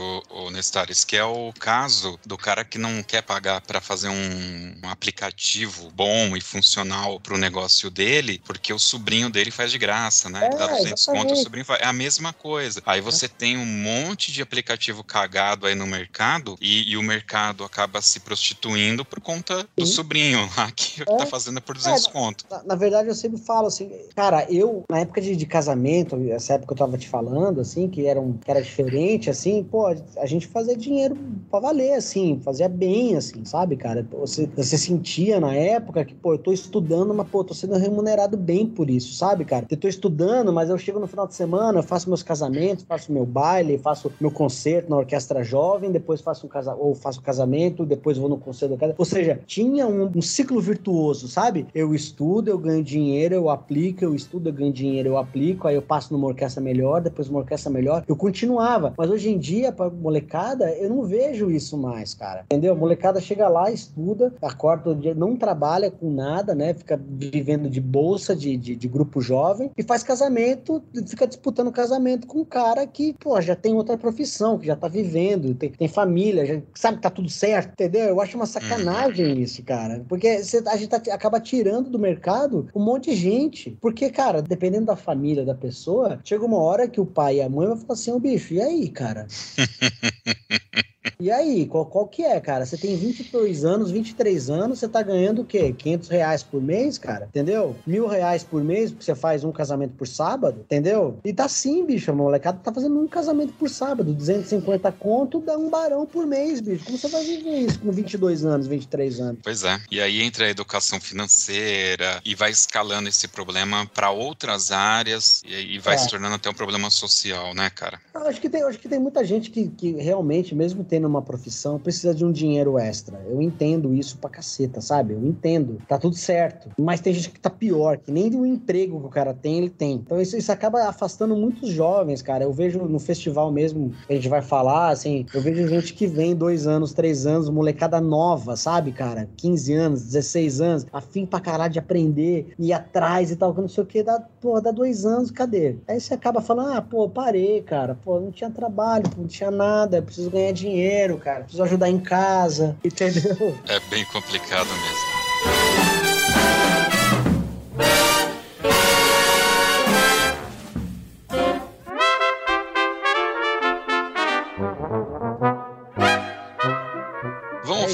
[0.53, 4.91] Nestares, que é o caso do cara que não quer pagar para fazer um, um,
[4.91, 10.29] aplicativo bom e funcional para o negócio dele, porque o sobrinho dele faz de graça,
[10.29, 10.51] né?
[10.53, 11.81] É, Dá 200 conto, o sobrinho faz.
[11.81, 12.83] É a mesma coisa.
[12.85, 13.29] Aí você é.
[13.31, 18.21] tem um monte de aplicativo cagado aí no mercado e, e o mercado acaba se
[18.21, 19.93] prostituindo por conta do Sim.
[19.95, 21.05] sobrinho lá que é.
[21.07, 22.45] tá fazendo por 200 é, conto.
[22.51, 26.53] Na, na, verdade, eu sempre falo assim, cara, eu, na época de, de, casamento, essa
[26.53, 29.87] época que eu tava te falando, assim, que era, um, que era diferente, assim, pô,
[29.87, 31.17] a gente fazia dinheiro
[31.51, 34.07] pra valer, assim, fazia bem, assim, sabe, cara?
[34.13, 38.37] Você, você sentia na época que, pô, eu tô estudando, mas, pô, tô sendo remunerado
[38.37, 39.67] bem por isso, sabe, cara?
[39.71, 43.13] Eu tô estudando, mas eu chego no final de semana, eu faço meus casamentos, faço
[43.13, 47.87] meu baile, faço meu concerto na orquestra jovem, depois faço um casa ou faço casamento,
[47.87, 48.95] depois vou no concerto da casa.
[48.99, 51.67] Ou seja, tinha um, um, ciclo virtuoso, sabe?
[51.75, 55.75] Eu estudo, eu ganho dinheiro, eu aplico, eu estudo, eu ganho dinheiro, eu aplico, aí
[55.75, 58.05] eu passo numa orquestra melhor, depois uma orquestra melhor.
[58.07, 58.93] Eu continuava.
[58.97, 62.45] Mas hoje em dia, pra molecada, eu não vejo isso mais, cara.
[62.51, 62.77] Entendeu?
[62.83, 66.75] molecada chega lá, estuda, acorda todo dia, não trabalha com nada, né?
[66.75, 72.27] Fica vivendo de bolsa, de, de, de grupo jovem, e faz casamento, fica disputando casamento
[72.27, 75.89] com um cara que, pô, já tem outra profissão, que já tá vivendo, tem, tem
[75.89, 78.07] família, já sabe que tá tudo certo, entendeu?
[78.07, 80.05] Eu acho uma sacanagem isso, cara.
[80.09, 83.77] Porque cê, a gente tá, acaba tirando do mercado um monte de gente.
[83.81, 87.49] Porque, cara, dependendo da família da pessoa, chega uma hora que o pai e a
[87.49, 89.27] mãe vão falar assim, ô bicho, e aí, cara?
[91.19, 92.65] E aí, qual, qual que é, cara?
[92.65, 95.73] Você tem 22 anos, 23 anos, você tá ganhando o quê?
[95.73, 97.27] 500 reais por mês, cara?
[97.27, 97.77] Entendeu?
[97.87, 101.19] Mil reais por mês, porque você faz um casamento por sábado, entendeu?
[101.25, 105.57] E tá sim, bicho, a molecada tá fazendo um casamento por sábado, 250 conto, dá
[105.57, 106.85] um barão por mês, bicho.
[106.85, 109.41] Como você vai viver isso com 22 anos, 23 anos?
[109.43, 109.81] Pois é.
[109.91, 115.55] E aí entra a educação financeira e vai escalando esse problema para outras áreas e
[115.55, 115.99] aí vai é.
[115.99, 118.01] se tornando até um problema social, né, cara?
[118.15, 121.23] Eu acho que tem, acho que tem muita gente que, que realmente, mesmo tendo uma
[121.23, 123.19] profissão, precisa de um dinheiro extra.
[123.27, 125.15] Eu entendo isso pra caceta, sabe?
[125.15, 125.79] Eu entendo.
[125.89, 126.69] Tá tudo certo.
[126.79, 129.71] Mas tem gente que tá pior, que nem o emprego que o cara tem, ele
[129.71, 129.95] tem.
[129.95, 132.45] Então isso, isso acaba afastando muitos jovens, cara.
[132.45, 136.37] Eu vejo no festival mesmo, a gente vai falar, assim, eu vejo gente que vem
[136.37, 139.31] dois anos, três anos, molecada nova, sabe, cara?
[139.39, 143.69] 15 anos, 16 anos, afim pra caralho de aprender, ir atrás e tal, que não
[143.69, 145.79] sei o que, dá, pô, dá dois anos, cadê?
[145.89, 149.97] Aí você acaba falando, ah, pô, parei, cara, pô, não tinha trabalho, não tinha nada,
[149.97, 151.41] eu preciso ganhar dinheiro dinheiro, cara.
[151.41, 153.59] Preciso ajudar em casa, entendeu?
[153.69, 155.13] É bem complicado mesmo.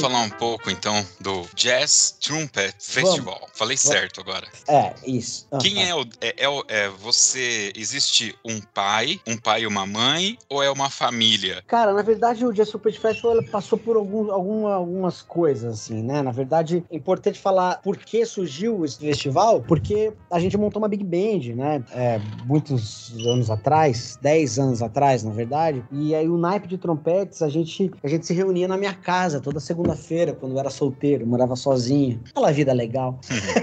[0.01, 3.35] falar um pouco então do Jazz Trumpet Festival.
[3.35, 3.51] Vamos.
[3.53, 3.99] Falei Vamos.
[3.99, 4.47] certo agora.
[4.69, 5.49] É, isso.
[5.61, 10.39] Quem é o, é, é, é, você existe um pai, um pai e uma mãe
[10.49, 11.65] ou é uma família?
[11.67, 16.23] Cara, na verdade o Jazz Trumpet Festival passou por algum, alguma, algumas coisas assim, né?
[16.23, 20.89] Na verdade, é importante falar por que surgiu esse festival, porque a gente montou uma
[20.89, 21.83] big band, né?
[21.91, 25.83] É, muitos anos atrás, 10 anos atrás, na verdade.
[25.91, 29.41] E aí o naipe de trompetes, a gente a gente se reunia na minha casa
[29.41, 32.21] toda segunda feira quando eu era solteiro, morava sozinho.
[32.31, 33.19] Aquela vida legal.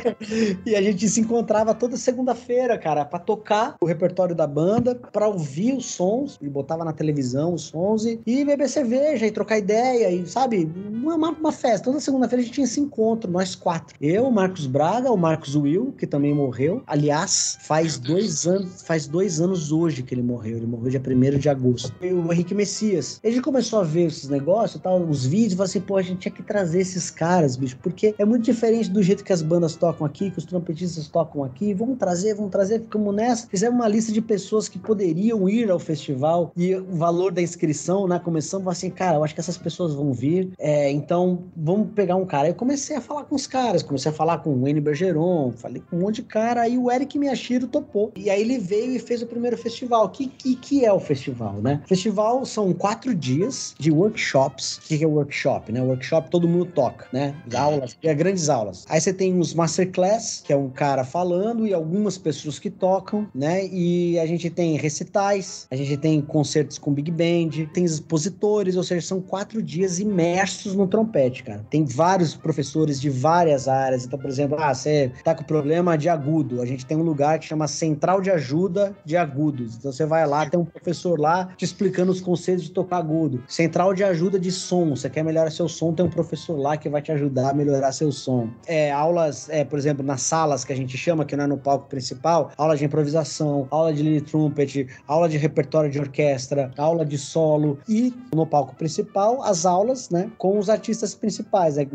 [0.66, 5.28] e a gente se encontrava toda segunda-feira, cara, para tocar o repertório da banda, para
[5.28, 9.58] ouvir os sons, e botava na televisão os sons e, e beber cerveja e trocar
[9.58, 11.86] ideia, e sabe, uma, uma festa.
[11.86, 13.96] Toda segunda-feira a gente tinha esse encontro, nós quatro.
[14.00, 16.84] Eu, o Marcos Braga, o Marcos Will, que também morreu.
[16.88, 20.58] Aliás, faz dois anos, faz dois anos hoje que ele morreu.
[20.58, 21.94] Ele morreu dia 1 de agosto.
[22.02, 23.20] E o Henrique Messias.
[23.24, 26.02] A gente começou a ver esses negócios, tal, os vídeos, e falou assim, pô, a
[26.02, 29.42] gente tinha que trazer esses caras, bicho, porque é muito diferente do jeito que as
[29.42, 31.74] bandas tocam aqui, que os trompetistas tocam aqui.
[31.74, 33.48] Vamos trazer, vamos trazer, ficamos nessa.
[33.48, 38.08] Fizemos uma lista de pessoas que poderiam ir ao festival e o valor da inscrição,
[38.08, 38.20] né?
[38.20, 42.26] Começamos assim, cara, eu acho que essas pessoas vão vir, é, então vamos pegar um
[42.26, 42.48] cara.
[42.48, 44.80] Eu comecei a falar com os caras, comecei a falar com o N.
[44.82, 48.12] Bergeron, falei com um monte de cara, aí o Eric Miyashiro topou.
[48.16, 50.06] E aí ele veio e fez o primeiro festival.
[50.06, 51.82] O que, que, que é o festival, né?
[51.88, 54.78] Festival são quatro dias de workshops.
[54.78, 55.82] O que, que é workshop, né?
[55.82, 57.36] Workshop todo mundo toca, né?
[57.66, 58.86] Aulas, é grandes aulas.
[58.90, 63.28] Aí você tem os masterclass, que é um cara falando e algumas pessoas que tocam,
[63.34, 63.66] né?
[63.68, 68.84] E a gente tem recitais, a gente tem concertos com big band, tem expositores, ou
[68.84, 71.66] seja, são quatro dias imersos no trompete, cara.
[71.70, 74.06] Tem vários professores de várias áreas.
[74.06, 77.40] Então, por exemplo, ah, você tá com problema de agudo, a gente tem um lugar
[77.40, 79.76] que chama Central de Ajuda de Agudos.
[79.76, 83.44] Então você vai lá, tem um professor lá te explicando os conceitos de tocar agudo.
[83.48, 86.90] Central de Ajuda de Som, você quer melhorar seu som, tem um professor lá que
[86.90, 88.50] vai te ajudar melhorar seu som.
[88.68, 91.58] É, aulas, é, por exemplo, nas salas que a gente chama, que não é no
[91.58, 97.06] palco principal, aula de improvisação, aula de lead trumpet, aula de repertório de orquestra, aula
[97.06, 101.88] de solo e no palco principal as aulas, né, com os artistas principais, né,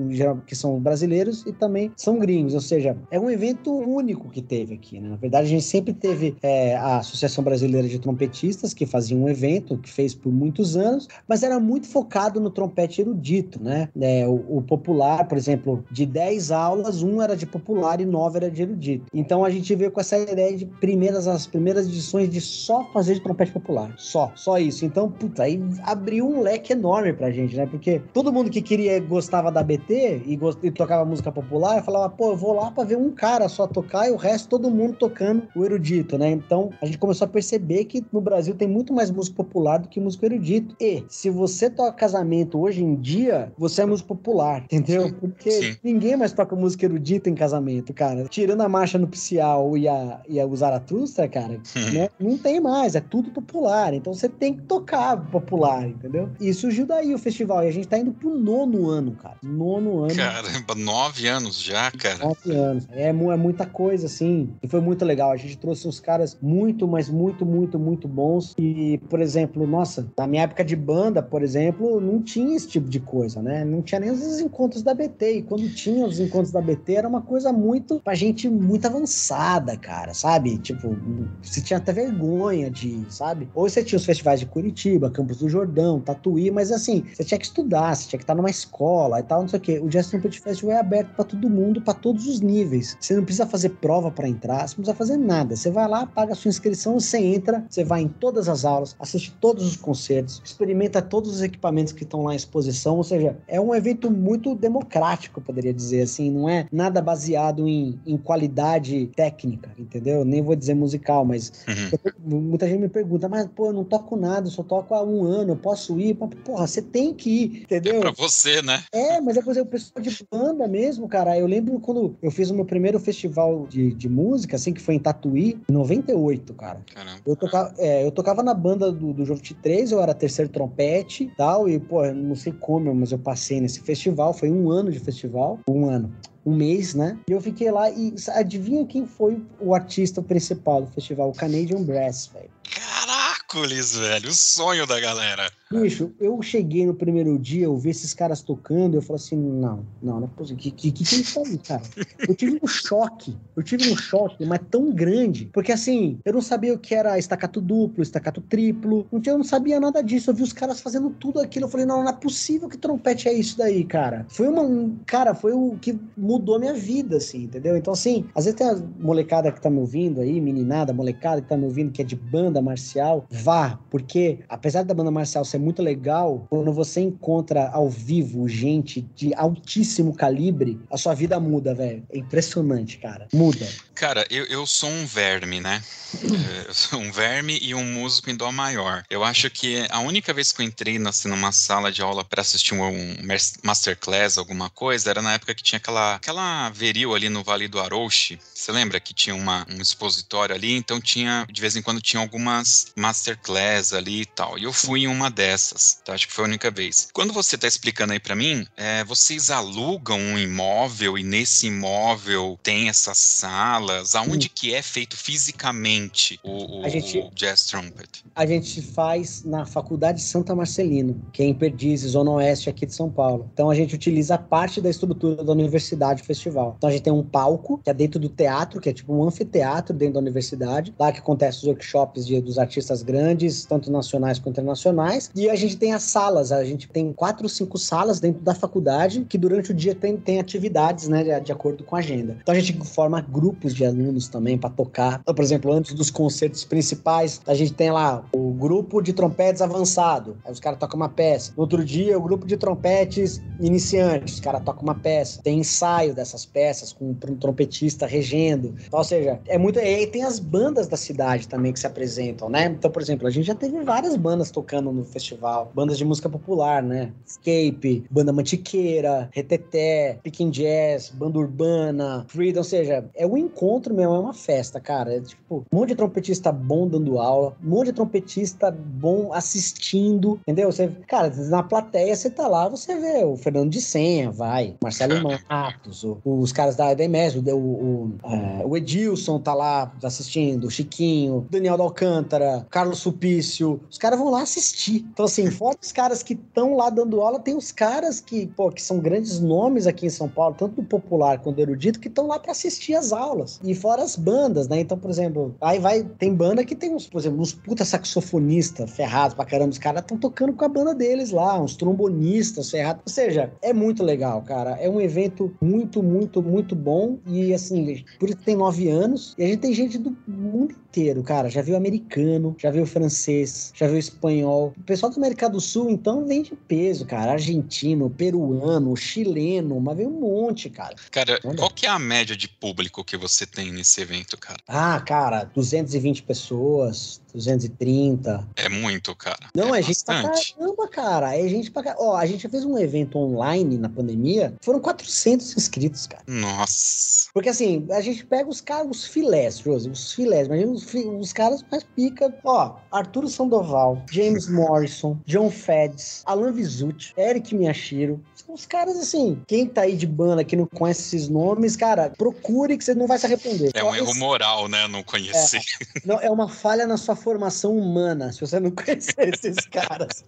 [0.47, 4.75] que são brasileiros e também são gringos, ou seja, é um evento único que teve
[4.75, 5.09] aqui, né?
[5.09, 9.29] Na verdade, a gente sempre teve é, a Associação Brasileira de Trompetistas, que fazia um
[9.29, 13.89] evento, que fez por muitos anos, mas era muito focado no trompete erudito, né?
[14.01, 18.37] É, o, o, popular, por exemplo, de 10 aulas, um era de popular e 9
[18.39, 19.07] era de erudito.
[19.13, 23.15] Então a gente veio com essa ideia de primeiras, as primeiras edições de só fazer
[23.15, 23.95] de trompete popular.
[23.97, 24.85] Só, só isso.
[24.85, 27.67] Então, puta, aí abriu um leque enorme pra gente, né?
[27.67, 30.59] Porque todo mundo que queria, gostava da BT e, gost...
[30.63, 34.09] e tocava música popular, falava, pô, eu vou lá pra ver um cara só tocar
[34.09, 36.31] e o resto todo mundo tocando o erudito, né?
[36.31, 39.89] Então a gente começou a perceber que no Brasil tem muito mais música popular do
[39.89, 40.75] que música erudito.
[40.81, 45.11] E se você toca casamento hoje em dia, você é músico popular, entendeu?
[45.31, 45.77] Porque Sim.
[45.83, 48.25] ninguém mais toca música erudita em casamento, cara.
[48.25, 51.61] Tirando a marcha nupcial e a, e a Zaratustra, cara,
[51.93, 52.09] né?
[52.19, 53.95] Não tem mais, é tudo popular.
[53.95, 56.31] Então você tem que tocar popular, entendeu?
[56.41, 57.65] E surgiu daí o festival.
[57.65, 59.37] E a gente tá indo pro nono ano, cara.
[59.43, 60.15] Nono ano.
[60.15, 62.19] Caramba, nove anos já, cara.
[62.19, 62.87] Nove anos.
[62.91, 64.51] É, é muita coisa, assim.
[64.63, 65.31] E foi muito legal.
[65.31, 68.55] A gente trouxe uns caras muito, mas muito, muito, muito bons.
[68.59, 72.89] E, por exemplo, nossa, na minha época de banda, por exemplo, não tinha esse tipo
[72.89, 73.65] de coisa, né?
[73.65, 75.20] Não tinha nem os encontros da BT.
[75.29, 79.77] E quando tinha os encontros da BT, era uma coisa muito, pra gente muito avançada,
[79.77, 80.59] cara, sabe?
[80.59, 80.97] Tipo,
[81.43, 83.49] você tinha até vergonha de, sabe?
[83.55, 87.39] Ou você tinha os festivais de Curitiba, Campos do Jordão, Tatuí, mas assim, você tinha
[87.39, 89.79] que estudar, você tinha que estar numa escola e tal, não sei o quê.
[89.79, 92.97] O Jazz Trumpet Festival é aberto para todo mundo, para todos os níveis.
[93.01, 95.57] Você não precisa fazer prova para entrar, você não precisa fazer nada.
[95.57, 98.97] Você vai lá, paga a sua inscrição, você entra, você vai em todas as aulas,
[98.99, 103.37] assiste todos os concertos, experimenta todos os equipamentos que estão lá em exposição, ou seja,
[103.47, 105.10] é um evento muito democrático,
[105.41, 110.25] poderia dizer assim, não é nada baseado em, em qualidade técnica, entendeu?
[110.25, 112.41] Nem vou dizer musical, mas uhum.
[112.41, 115.25] muita gente me pergunta, mas pô, eu não toco nada, eu só toco há um
[115.25, 116.15] ano, eu posso ir?
[116.15, 117.97] Porra, você tem que ir, entendeu?
[117.97, 118.83] É pra você, né?
[118.93, 121.39] É, mas é coisa, o pessoal de banda mesmo, cara.
[121.39, 124.95] Eu lembro quando eu fiz o meu primeiro festival de, de música, assim, que foi
[124.95, 126.81] em Tatuí, em 98, cara.
[126.95, 127.21] Caramba.
[127.27, 131.25] Eu tocava, é, eu tocava na banda do, do Jogo 3, eu era terceiro trompete
[131.25, 134.91] e tal, e, pô, não sei como, mas eu passei nesse festival, foi um ano
[134.91, 137.19] de festival, um ano um mês, né?
[137.29, 141.31] E eu fiquei lá e adivinha quem foi o artista principal do festival?
[141.31, 142.51] O Canadian Brass, velho.
[142.71, 145.51] Caracoles, velho, o sonho da galera.
[145.73, 149.87] Bicho, eu cheguei no primeiro dia, eu vi esses caras tocando, eu falei assim, não,
[150.03, 150.61] não, não é possível.
[150.61, 151.83] Que, que, que, é isso aí, cara?
[152.27, 156.43] Eu tive um choque, eu tive um choque, mas tão grande, porque assim, eu não
[156.43, 160.43] sabia o que era estacato duplo, estacato triplo, eu não sabia nada disso, eu vi
[160.43, 163.57] os caras fazendo tudo aquilo, eu falei, não, não é possível que trompete é isso
[163.57, 164.27] daí, cara.
[164.29, 167.77] Foi uma, um, cara, foi o que mudou minha vida, assim, entendeu?
[167.77, 171.49] Então, assim, às vezes tem a molecada que tá me ouvindo aí, meninada, molecada que
[171.49, 175.60] tá me ouvindo, que é de banda marcial, vá, porque apesar da banda marcial ser
[175.61, 181.75] muito legal quando você encontra ao vivo gente de altíssimo calibre, a sua vida muda,
[181.75, 182.03] velho.
[182.11, 183.29] É impressionante, cara.
[183.33, 183.67] Muda.
[183.95, 185.83] Cara, eu, eu sou um verme, né?
[186.15, 189.05] É, eu sou um verme e um músico em dó maior.
[189.11, 192.41] Eu acho que a única vez que eu entrei assim, numa sala de aula para
[192.41, 193.17] assistir um,
[193.63, 197.79] masterclass, alguma coisa, era na época que tinha aquela, aquela veril ali no Vale do
[197.79, 198.39] Arouche.
[198.55, 200.75] Você lembra que tinha uma, um expositório ali?
[200.77, 204.59] Então tinha, de vez em quando, tinha algumas masterclass ali e tal.
[204.59, 206.15] E eu fui em uma dessas, tá?
[206.15, 207.09] Acho que foi a única vez.
[207.13, 212.59] Quando você tá explicando aí para mim, é, vocês alugam um imóvel e nesse imóvel
[212.63, 214.15] tem essas salas?
[214.15, 214.53] Aonde Sim.
[214.55, 218.25] que é feito fisicamente o, o, gente, o, Jazz Trumpet?
[218.35, 222.95] A gente faz na Faculdade Santa Marcelino, que é em Perdizes, Zona Oeste aqui de
[222.95, 223.51] São Paulo.
[223.53, 226.75] Então a gente utiliza parte da estrutura da universidade festival.
[226.79, 229.27] Então a gente tem um palco, que é dentro do teatro, que é tipo um
[229.27, 234.39] anfiteatro dentro da universidade, lá que acontece os workshops de, dos artistas grandes, tanto nacionais
[234.39, 235.31] quanto internacionais.
[235.41, 238.55] E a gente tem as salas, a gente tem quatro ou cinco salas dentro da
[238.55, 242.37] faculdade, que durante o dia tem, tem atividades, né, de, de acordo com a agenda.
[242.43, 245.21] Então a gente forma grupos de alunos também para tocar.
[245.23, 249.63] Então, por exemplo, antes dos concertos principais, a gente tem lá o grupo de trompetes
[249.63, 251.55] avançado, aí os caras tocam uma peça.
[251.57, 255.41] No outro dia, o grupo de trompetes iniciantes, os caras tocam uma peça.
[255.43, 258.75] Tem ensaio dessas peças com um trompetista regendo.
[258.87, 259.79] Então, ou seja, é muito.
[259.79, 262.67] E tem as bandas da cidade também que se apresentam, né?
[262.67, 265.30] Então, por exemplo, a gente já teve várias bandas tocando no festival,
[265.75, 267.13] bandas de música popular, né?
[267.27, 274.15] Escape, Banda Mantiqueira, Reteté, Picking Jazz, Banda Urbana, Freedom, ou seja, é o encontro mesmo,
[274.15, 275.17] é uma festa, cara.
[275.17, 280.41] É tipo, um monte de trompetista bom dando aula, um monte de trompetista bom assistindo,
[280.43, 280.71] entendeu?
[280.71, 285.15] Você, cara, na plateia você tá lá, você vê o Fernando de Senha, vai, Marcelo
[285.49, 291.47] Matos, os caras da EDMS, o, o, é, o, Edilson tá lá assistindo, o Chiquinho,
[291.51, 295.07] Daniel da Alcântara, Carlos Supício, os caras vão lá assistir.
[295.13, 298.71] Então, assim, fora os caras que estão lá dando aula, tem os caras que, pô,
[298.71, 302.09] que são grandes nomes aqui em São Paulo, tanto do popular quanto do erudito, que
[302.09, 303.61] estão lá para assistir as aulas.
[303.63, 304.81] E fora as bandas, né?
[304.81, 308.91] Então, por exemplo, aí vai, tem banda que tem uns, por exemplo, uns puta saxofonistas
[308.91, 309.71] ferrados pra caramba.
[309.71, 313.03] Os caras estão tocando com a banda deles lá, uns trombonistas ferrados.
[313.07, 314.71] Ou seja, é muito legal, cara.
[314.81, 317.19] É um evento muito, muito, muito bom.
[317.27, 319.35] E assim, por isso tem nove anos.
[319.39, 321.49] E a gente tem gente do mundo inteiro, cara.
[321.49, 324.75] Já viu americano, já viu francês, já viu espanhol.
[324.77, 327.33] O pessoal da América do Sul, então, vem de peso, cara.
[327.33, 330.97] Argentino, peruano, chileno, mas vem um monte, cara.
[331.11, 331.57] Cara, Olha.
[331.57, 334.59] qual que é a média de público que você tem nesse evento, cara?
[334.67, 338.49] Ah, cara, 220 pessoas, 230.
[338.57, 339.49] É muito, cara.
[339.55, 341.39] Não, é, é gente pra caramba, cara.
[341.39, 342.03] É gente pra caramba.
[342.03, 346.23] Ó, a gente fez um evento online na pandemia, foram 400 inscritos, cara.
[346.27, 347.29] Nossa.
[347.33, 350.80] Porque assim, a gente pega os caras, os filés, Josi, os filés, imagina os,
[351.19, 352.35] os caras mais pica.
[352.45, 359.67] Ó, Arturo Sandoval, James Morrison, John Feds, Alan Visucci, Eric Miyashiro, os caras, assim, quem
[359.67, 363.19] tá aí de banda que não conhece esses nomes, cara, procure que você não vai
[363.19, 363.71] se arrepender.
[363.75, 364.89] É um erro moral, né?
[364.89, 365.59] Não conhecer.
[365.59, 370.25] É, não, é uma falha na sua formação humana, se você não conhecer esses caras.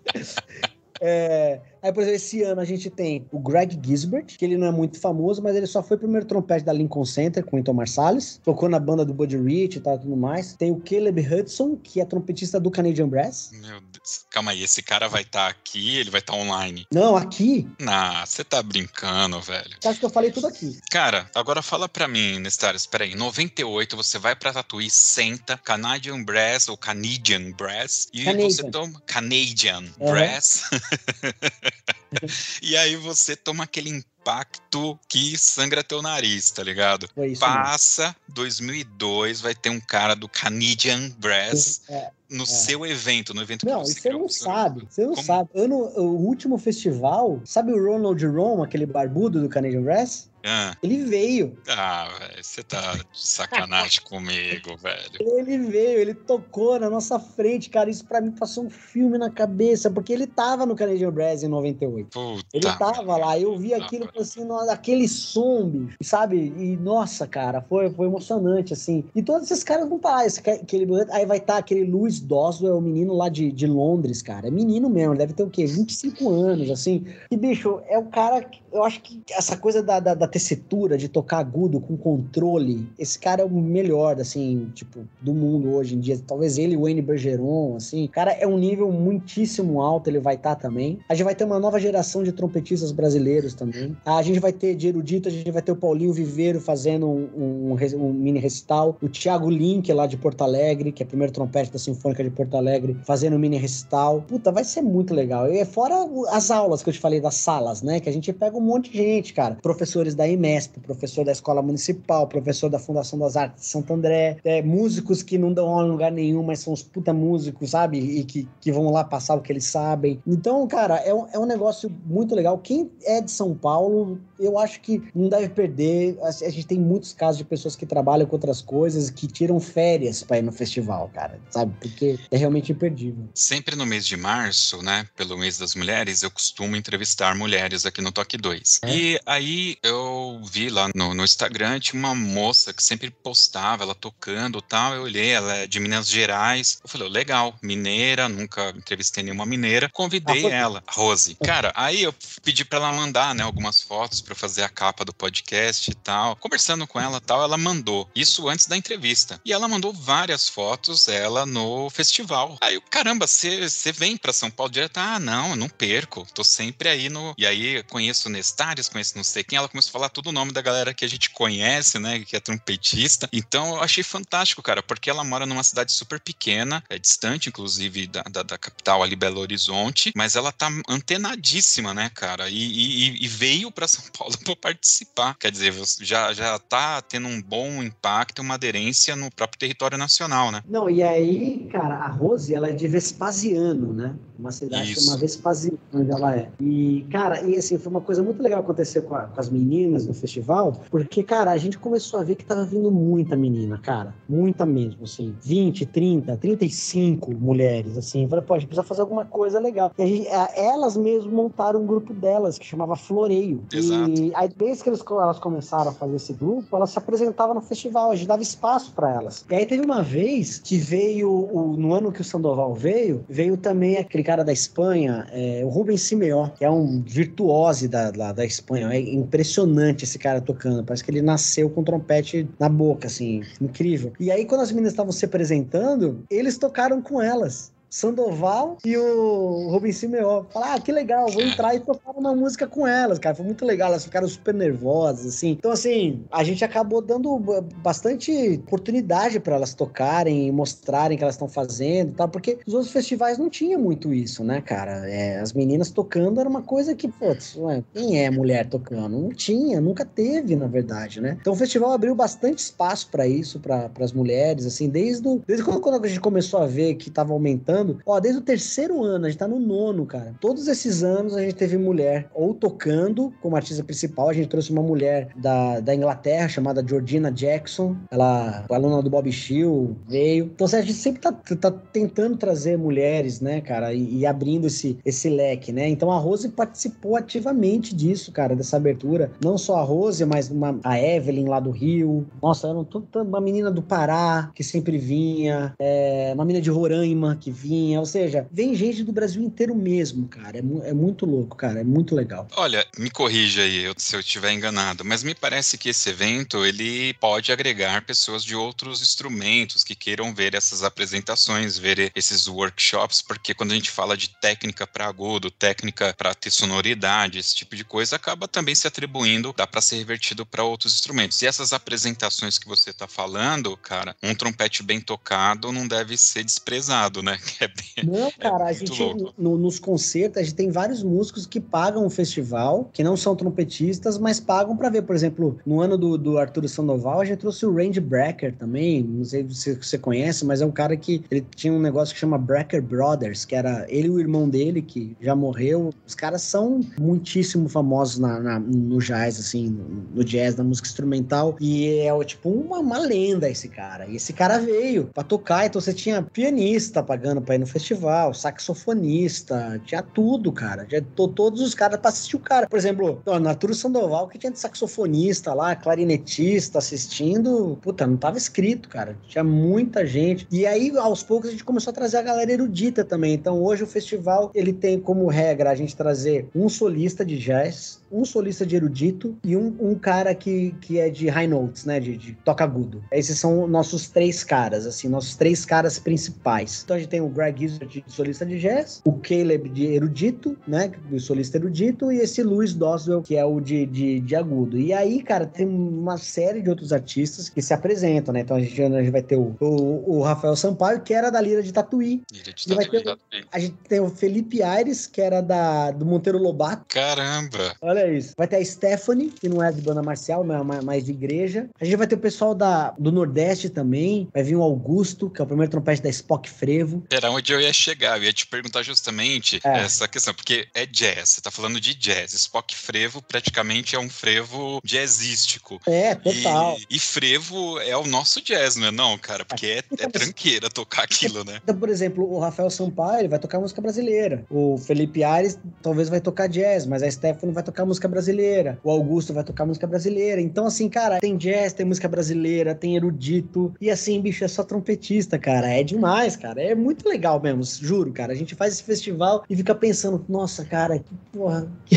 [1.01, 4.69] É, Aí, por exemplo, esse ano a gente tem o Greg Gisbert, que ele não
[4.69, 7.73] é muito famoso, mas ele só foi primeiro trompete da Lincoln Center com o Tom
[7.73, 10.55] Marsalis, tocou na banda do Buddy Rich e tal, tudo mais.
[10.55, 13.51] Tem o Caleb Hudson, que é trompetista do Canadian Brass.
[13.53, 14.25] Meu Deus.
[14.31, 16.87] Calma aí, esse cara vai estar tá aqui, ele vai estar tá online?
[16.93, 17.69] Não, aqui.
[17.81, 19.77] Nah, você tá brincando, velho.
[19.85, 20.79] Acha que eu falei tudo aqui?
[20.89, 26.23] Cara, agora fala pra mim, Nestares, peraí, em 98 você vai pra Tatuí, senta, Canadian
[26.23, 28.51] Brass ou Canadian Brass, e Canadian.
[28.51, 30.13] você toma Canadian uhum.
[30.13, 30.63] Brass.
[32.63, 37.09] e aí você toma aquele impacto que sangra teu nariz, tá ligado?
[37.39, 38.17] Passa mesmo.
[38.29, 42.47] 2002, vai ter um cara do Canadian Brass é, no é.
[42.47, 45.27] seu evento, no evento não, que você Não, você não sabe, você não Como?
[45.27, 45.51] sabe.
[45.55, 50.31] Ano, o último festival, sabe o Ronald Ron, aquele barbudo do Canadian Brass?
[50.45, 50.77] Ah.
[50.83, 51.57] Ele veio.
[51.69, 55.39] Ah, velho, você tá de sacanagem comigo, velho.
[55.39, 57.91] Ele veio, ele tocou na nossa frente, cara.
[57.91, 61.49] Isso pra mim passou um filme na cabeça, porque ele tava no Canadian Brass em
[61.49, 62.09] 98.
[62.11, 66.53] Puta ele tava lá, eu vi aquilo assim, aquele som, bicho, sabe?
[66.57, 69.05] E nossa, cara, foi, foi emocionante, assim.
[69.15, 70.27] E todos esses caras vão estar.
[70.27, 74.23] Esse, aquele, aí vai estar tá aquele Louis Doswell, o menino lá de, de Londres,
[74.23, 74.49] cara.
[74.49, 75.67] É menino mesmo, deve ter o quê?
[75.67, 77.05] 25 anos, assim.
[77.31, 78.45] E, bicho, é o cara.
[78.73, 83.19] Eu acho que essa coisa da, da, da tessitura, de tocar agudo com controle, esse
[83.19, 86.19] cara é o melhor, assim, tipo, do mundo hoje em dia.
[86.27, 88.09] Talvez ele, o Wayne Bergeron, assim.
[88.09, 90.99] Cara, é um nível muitíssimo alto, ele vai estar tá também.
[91.09, 93.97] A gente vai ter uma nova geração de trompetistas brasileiros também.
[94.05, 97.75] A gente vai ter de erudito, a gente vai ter o Paulinho Viveiro fazendo um,
[97.75, 98.97] um, um mini recital.
[99.03, 102.57] O Thiago Link, lá de Porto Alegre, que é primeiro trompete da Sinfônica de Porto
[102.57, 104.23] Alegre, fazendo um mini recital.
[104.23, 105.53] Puta, vai ser muito legal.
[105.53, 105.95] E é fora
[106.31, 108.01] as aulas que eu te falei das salas, né?
[108.01, 109.57] Que a gente pega um monte de gente, cara.
[109.61, 114.39] Professores da IMESP, professor da Escola Municipal, professor da Fundação das Artes de Santo André,
[114.45, 117.99] é, músicos que não dão aula em lugar nenhum, mas são os puta músicos, sabe?
[117.99, 120.21] E que, que vão lá passar o que eles sabem.
[120.27, 122.59] Então, cara, é um, é um negócio muito legal.
[122.59, 126.19] Quem é de São Paulo, eu acho que não deve perder.
[126.23, 129.59] A, a gente tem muitos casos de pessoas que trabalham com outras coisas, que tiram
[129.61, 131.75] férias para ir no festival, cara, sabe?
[131.81, 133.29] Porque é realmente imperdível.
[133.35, 138.01] Sempre no mês de março, né, pelo mês das mulheres, eu costumo entrevistar mulheres aqui
[138.01, 138.81] no Toque 2.
[138.83, 138.97] É?
[138.97, 140.12] E aí eu
[140.45, 144.95] vi lá no, no Instagram, tinha uma moça que sempre postava, ela tocando tal.
[144.95, 146.79] Eu olhei, ela é de Minas Gerais.
[146.83, 149.89] Eu falei, legal, mineira, nunca entrevistei nenhuma mineira.
[149.93, 151.37] Convidei ah, ela, Rose.
[151.45, 155.13] Cara, aí eu pedi para ela mandar, né, algumas fotos para fazer a capa do
[155.13, 156.37] podcast e tal.
[156.37, 158.09] Conversando com ela tal, ela mandou.
[158.15, 159.41] Isso antes da entrevista.
[159.45, 162.57] E ela mandou várias fotos, ela no festival.
[162.61, 164.99] Aí eu, caramba, você vem para São Paulo direto?
[164.99, 166.27] Ah, não, eu não perco.
[166.35, 167.35] Tô sempre aí no.
[167.37, 169.57] E aí conheço Nestares, conheço não sei quem.
[169.57, 172.21] Ela começou a falar todo o nome da galera que a gente conhece, né?
[172.21, 173.29] Que é trompetista.
[173.33, 178.07] Então eu achei fantástico, cara, porque ela mora numa cidade super pequena, é distante, inclusive,
[178.07, 182.49] da, da, da capital ali, Belo Horizonte, mas ela tá antenadíssima, né, cara?
[182.49, 185.37] E, e, e veio para São Paulo para participar.
[185.39, 190.51] Quer dizer, já, já tá tendo um bom impacto, uma aderência no próprio território nacional,
[190.51, 190.63] né?
[190.69, 194.15] Não, e aí, cara, a Rose, ela é de Vespasiano, né?
[194.43, 195.05] Uma cidade Isso.
[195.05, 196.51] chamada Vespasiano, onde ela é.
[196.61, 200.05] E, cara, e assim, foi uma coisa muito legal acontecer com, a, com as meninas
[200.05, 204.13] no festival, porque, cara, a gente começou a ver que tava vindo muita menina, cara.
[204.29, 205.33] Muita mesmo, assim.
[205.43, 208.25] 20, 30, 35 mulheres, assim.
[208.25, 209.93] Eu falei, pô, a gente precisa fazer alguma coisa legal.
[209.97, 213.63] E gente, elas mesmo montaram um grupo delas, que chamava Floreio.
[213.73, 214.21] Exato.
[214.21, 217.61] E aí, desde que eles, elas começaram a fazer esse grupo, elas se apresentavam no
[217.61, 219.45] festival, a gente dava espaço para elas.
[219.49, 223.57] E aí teve uma vez que veio, o, no ano que o Sandoval veio, veio
[223.57, 228.33] também aquele cara da Espanha, é, o Rubens Simeó, que é um virtuose da, da,
[228.33, 228.89] da Espanha.
[228.91, 230.83] É impressionante esse cara tocando.
[230.83, 234.13] Parece que ele nasceu com trompete na boca, assim, incrível.
[234.19, 237.71] E aí, quando as meninas estavam se apresentando, eles tocaram com elas.
[237.93, 240.45] Sandoval e o Rubens Simeon.
[240.51, 243.35] Falar, ah, que legal, vou entrar e tocar uma música com elas, cara.
[243.35, 245.51] Foi muito legal, elas ficaram super nervosas, assim.
[245.51, 247.39] Então, assim, a gente acabou dando
[247.83, 252.59] bastante oportunidade para elas tocarem e mostrarem o que elas estão fazendo e tal, porque
[252.67, 255.07] os outros festivais não tinham muito isso, né, cara?
[255.11, 257.59] É, as meninas tocando era uma coisa que, putz,
[257.93, 259.19] quem é mulher tocando?
[259.19, 261.37] Não tinha, nunca teve, na verdade, né?
[261.43, 265.63] Então o festival abriu bastante espaço para isso, para as mulheres, assim, desde, o, desde
[265.63, 269.27] quando, quando a gente começou a ver que tava aumentando, ó, desde o terceiro ano,
[269.27, 270.35] a gente tá no nono, cara.
[270.41, 274.71] Todos esses anos a gente teve mulher ou tocando como artista principal, a gente trouxe
[274.71, 280.51] uma mulher da, da Inglaterra chamada Georgina Jackson, ela, aluna do Bob Shield, veio.
[280.55, 284.67] Então assim, a gente sempre tá, tá tentando trazer mulheres, né, cara, e, e abrindo
[284.67, 285.89] esse, esse leque, né?
[285.89, 289.31] Então a Rose participou ativamente disso, cara, dessa abertura.
[289.43, 292.27] Não só a Rose, mas uma, a Evelyn lá do Rio.
[292.43, 297.51] Nossa, era uma menina do Pará que sempre vinha, é, uma menina de Roraima que
[297.51, 297.72] vinha.
[297.99, 300.59] Ou seja, vem gente do Brasil inteiro mesmo, cara.
[300.59, 301.81] É, é muito louco, cara.
[301.81, 302.47] É muito legal.
[302.57, 307.15] Olha, me corrija aí se eu estiver enganado, mas me parece que esse evento ele
[307.15, 313.55] pode agregar pessoas de outros instrumentos que queiram ver essas apresentações, ver esses workshops, porque
[313.55, 317.85] quando a gente fala de técnica para agudo, técnica para ter sonoridade, esse tipo de
[317.85, 321.41] coisa, acaba também se atribuindo, dá para ser revertido para outros instrumentos.
[321.43, 326.45] E essas apresentações que você está falando, cara, um trompete bem tocado não deve ser
[326.45, 327.39] desprezado, né?
[327.63, 331.03] É bem, não, é cara, é a gente no, nos concertos, a gente tem vários
[331.03, 335.03] músicos que pagam o festival, que não são trompetistas, mas pagam para ver.
[335.03, 339.03] Por exemplo, no ano do, do Arthur Sandoval, a gente trouxe o Randy Brecker também,
[339.03, 342.21] não sei se você conhece, mas é um cara que ele tinha um negócio que
[342.21, 345.91] chama Brecker Brothers, que era ele e o irmão dele, que já morreu.
[346.07, 349.85] Os caras são muitíssimo famosos na, na no jazz, assim, no,
[350.15, 351.57] no, jazz, na música instrumental.
[351.61, 354.07] E é tipo uma, uma lenda esse cara.
[354.07, 358.35] E esse cara veio pra tocar, então você tinha pianista pagando pra ir no festival,
[358.35, 360.85] saxofonista, tinha tudo, cara.
[360.85, 362.67] Tinha todos os caras pra assistir o cara.
[362.67, 368.39] Por exemplo, o Arturo Sandoval, que tinha de saxofonista lá, clarinetista assistindo, puta, não tava
[368.39, 369.17] escrito, cara.
[369.29, 370.47] Tinha muita gente.
[370.51, 373.35] E aí, aos poucos, a gente começou a trazer a galera erudita também.
[373.35, 378.02] Então, hoje o festival, ele tem como regra a gente trazer um solista de jazz,
[378.13, 381.99] um solista de erudito e um, um cara que, que é de high notes, né?
[381.99, 383.03] De, de toca agudo.
[383.11, 386.83] Esses são nossos três caras, assim, nossos três caras principais.
[386.85, 390.57] Então a gente tem o Greg Gizzard de solista de jazz, o Caleb de erudito,
[390.67, 390.93] né?
[391.09, 394.79] De solista erudito, e esse Louis Doswell, que é o de, de, de, agudo.
[394.79, 398.41] E aí, cara, tem uma série de outros artistas que se apresentam, né?
[398.41, 401.41] Então a gente, a gente vai ter o, o, o, Rafael Sampaio, que era da
[401.41, 402.23] Lira de Tatuí.
[402.33, 403.19] Lira de Tatuí.
[403.31, 406.85] Ter, a gente tem o Felipe Aires, que era da, do Monteiro Lobato.
[406.89, 407.75] Caramba!
[407.81, 408.35] Olha Isso.
[408.37, 411.69] Vai ter a Stephanie, que não é de banda marcial, mas mais de igreja.
[411.81, 414.29] A gente vai ter o pessoal da, do Nordeste também.
[414.33, 417.03] Vai vir o Augusto, que é o primeiro trompete da Spock Frevo.
[417.11, 418.19] Era onde eu ia chegar.
[418.19, 419.79] Eu ia te perguntar justamente é.
[419.81, 421.31] essa questão, porque é jazz.
[421.31, 422.33] Você tá falando de jazz.
[422.33, 425.81] Spock Frevo praticamente é um frevo jazzístico.
[425.87, 426.77] É, total.
[426.91, 429.45] E, e frevo é o nosso jazz, não é não, cara?
[429.45, 431.61] Porque é, é tranqueira tocar aquilo, né?
[431.63, 434.45] Então, por exemplo, o Rafael Sampaio, ele vai tocar música brasileira.
[434.51, 438.79] O Felipe Ares talvez vai tocar jazz, mas a Stephanie vai tocar música brasileira.
[438.83, 440.41] O Augusto vai tocar música brasileira.
[440.41, 443.75] Então, assim, cara, tem jazz, tem música brasileira, tem erudito.
[443.81, 445.69] E assim, bicho, é só trompetista, cara.
[445.69, 446.63] É demais, cara.
[446.63, 448.33] É muito legal mesmo, juro, cara.
[448.33, 451.97] A gente faz esse festival e fica pensando, nossa, cara, que porra, que,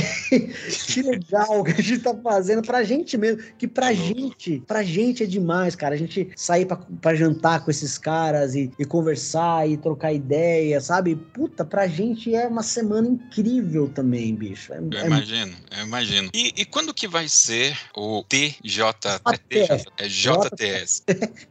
[0.88, 3.42] que legal que a gente tá fazendo pra gente mesmo.
[3.58, 5.96] Que pra gente, pra gente é demais, cara.
[5.96, 10.80] A gente sair pra, pra jantar com esses caras e, e conversar e trocar ideia,
[10.82, 11.16] sabe?
[11.16, 14.74] Puta, pra gente é uma semana incrível também, bicho.
[14.74, 15.54] É, é imagino,
[15.86, 16.30] eu imagino.
[16.34, 19.22] E, e, quando que vai ser o TJ,
[19.98, 21.04] é JTS?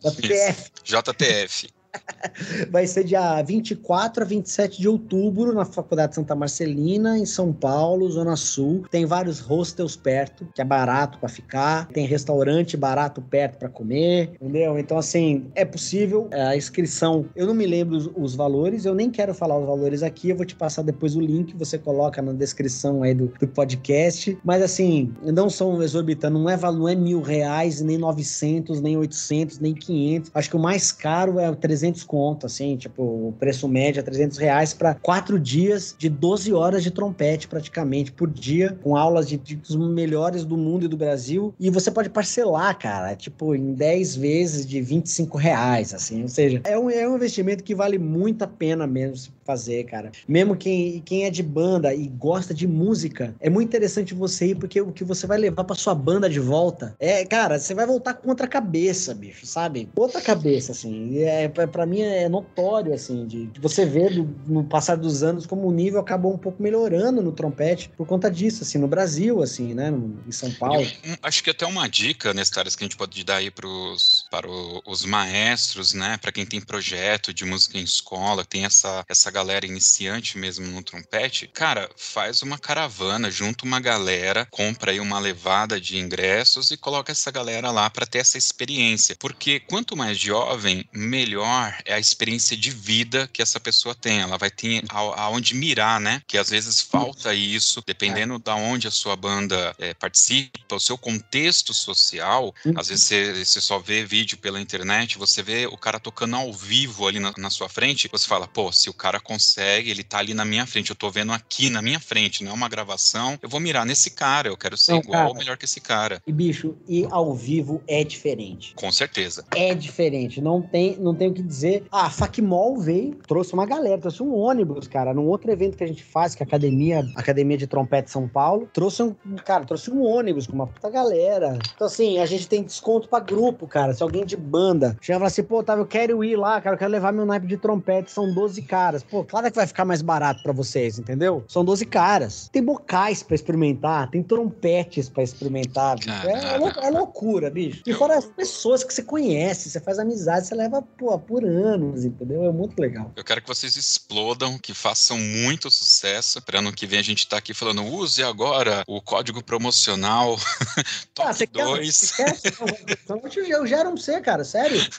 [0.03, 0.71] JTF.
[0.85, 1.69] JTF.
[2.71, 8.11] Vai ser dia 24 a 27 de outubro na Faculdade Santa Marcelina, em São Paulo,
[8.11, 8.85] Zona Sul.
[8.91, 11.89] Tem vários hostels perto, que é barato para ficar.
[11.89, 14.79] Tem restaurante barato perto para comer, entendeu?
[14.79, 16.29] Então, assim, é possível.
[16.31, 19.67] É, a inscrição, eu não me lembro os, os, valores, eu nem quero falar os
[19.67, 23.33] valores aqui, eu vou te passar depois o link, você coloca na descrição aí do,
[23.39, 24.37] do podcast.
[24.45, 29.59] Mas, assim, não são exorbitantes, não é, não é mil reais, nem 900, nem 800,
[29.61, 30.31] nem 500.
[30.35, 34.01] Acho que o mais caro é o 300 300 conto, assim, tipo, o preço médio
[34.01, 38.97] é 300 reais para quatro dias de 12 horas de trompete praticamente por dia, com
[38.97, 41.55] aulas de, de, dos melhores do mundo e do Brasil.
[41.61, 46.23] E você pode parcelar, cara, tipo, em 10 vezes de 25 reais, assim.
[46.23, 50.11] Ou seja, é um, é um investimento que vale muito a pena mesmo fazer, cara.
[50.27, 54.55] Mesmo quem, quem é de banda e gosta de música, é muito interessante você ir,
[54.57, 57.87] porque o que você vai levar pra sua banda de volta é, cara, você vai
[57.87, 59.89] voltar com outra cabeça, bicho, sabe?
[59.97, 61.19] Outra cabeça, assim.
[61.19, 65.47] É, para mim é notório, assim, de, de você ver do, no passar dos anos
[65.47, 69.43] como o nível acabou um pouco melhorando no trompete por conta disso, assim, no Brasil,
[69.43, 70.83] assim, né, no, em São Paulo.
[70.83, 74.47] Eu, acho que até uma dica, Nestares, que a gente pode dar aí pros, para
[74.87, 79.67] os maestros, né, para quem tem projeto de música em escola, tem essa, essa galera
[79.67, 85.81] iniciante mesmo no trompete, cara, faz uma caravana, junta uma galera, compra aí uma levada
[85.81, 89.17] de ingressos e coloca essa galera lá para ter essa experiência.
[89.19, 94.21] Porque quanto mais jovem, melhor é a experiência de vida que essa pessoa tem.
[94.21, 96.23] Ela vai ter aonde mirar, né?
[96.29, 100.97] Que às vezes falta isso, dependendo da onde a sua banda é, participa, o seu
[100.97, 102.55] contexto social.
[102.65, 102.75] Uhum.
[102.77, 106.53] Às vezes você, você, só vê vídeo pela internet, você vê o cara tocando ao
[106.53, 110.19] vivo ali na, na sua frente, você fala, pô, se o cara consegue, ele tá
[110.19, 113.39] ali na minha frente, eu tô vendo aqui na minha frente, não é uma gravação,
[113.43, 116.23] eu vou mirar nesse cara, eu quero ser não, igual ou melhor que esse cara.
[116.27, 118.75] E bicho, e ao vivo é diferente.
[118.77, 119.45] Com certeza.
[119.55, 121.85] É diferente, não tem, não tem o que dizer.
[121.91, 125.89] Ah, Facmol veio, trouxe uma galera, trouxe um ônibus, cara, num outro evento que a
[125.89, 129.15] gente faz, que é a Academia, Academia de Trompete São Paulo, trouxe um,
[129.45, 131.59] cara, trouxe um ônibus com uma puta galera.
[131.75, 133.95] Então assim, a gente tem desconto para grupo, cara.
[133.95, 136.75] Se alguém de banda chega e fala assim, pô, Otávio, eu quero ir lá, cara,
[136.75, 139.03] eu quero levar meu naipe de trompete, são 12 caras.
[139.15, 141.45] Pô, claro que vai ficar mais barato para vocês, entendeu?
[141.47, 142.51] São 12 caras.
[142.53, 145.97] Tem bocais para experimentar, tem trompetes para experimentar.
[146.27, 147.81] É, é, é, loucura, bicho.
[147.87, 152.05] E fora as pessoas que você conhece, você faz amizade, você leva pô, por anos,
[152.05, 152.43] entendeu?
[152.43, 153.13] É muito legal.
[153.15, 156.43] Eu quero que vocês explodam, que façam muito sucesso.
[156.43, 160.37] Para ano que vem a gente tá aqui falando, use agora o código promocional
[161.15, 162.11] Top ah, você 2.
[162.11, 162.99] Quer, você quer?
[163.05, 164.81] Então, eu já não sei, cara, sério.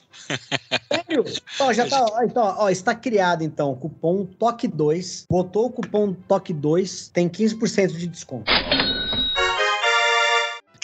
[0.88, 1.26] Sério?
[1.60, 5.26] Ó, já tá, ó, então, ó, está criado então o cupom TOC2.
[5.30, 8.52] Botou o cupom TOC2, tem 15% de desconto.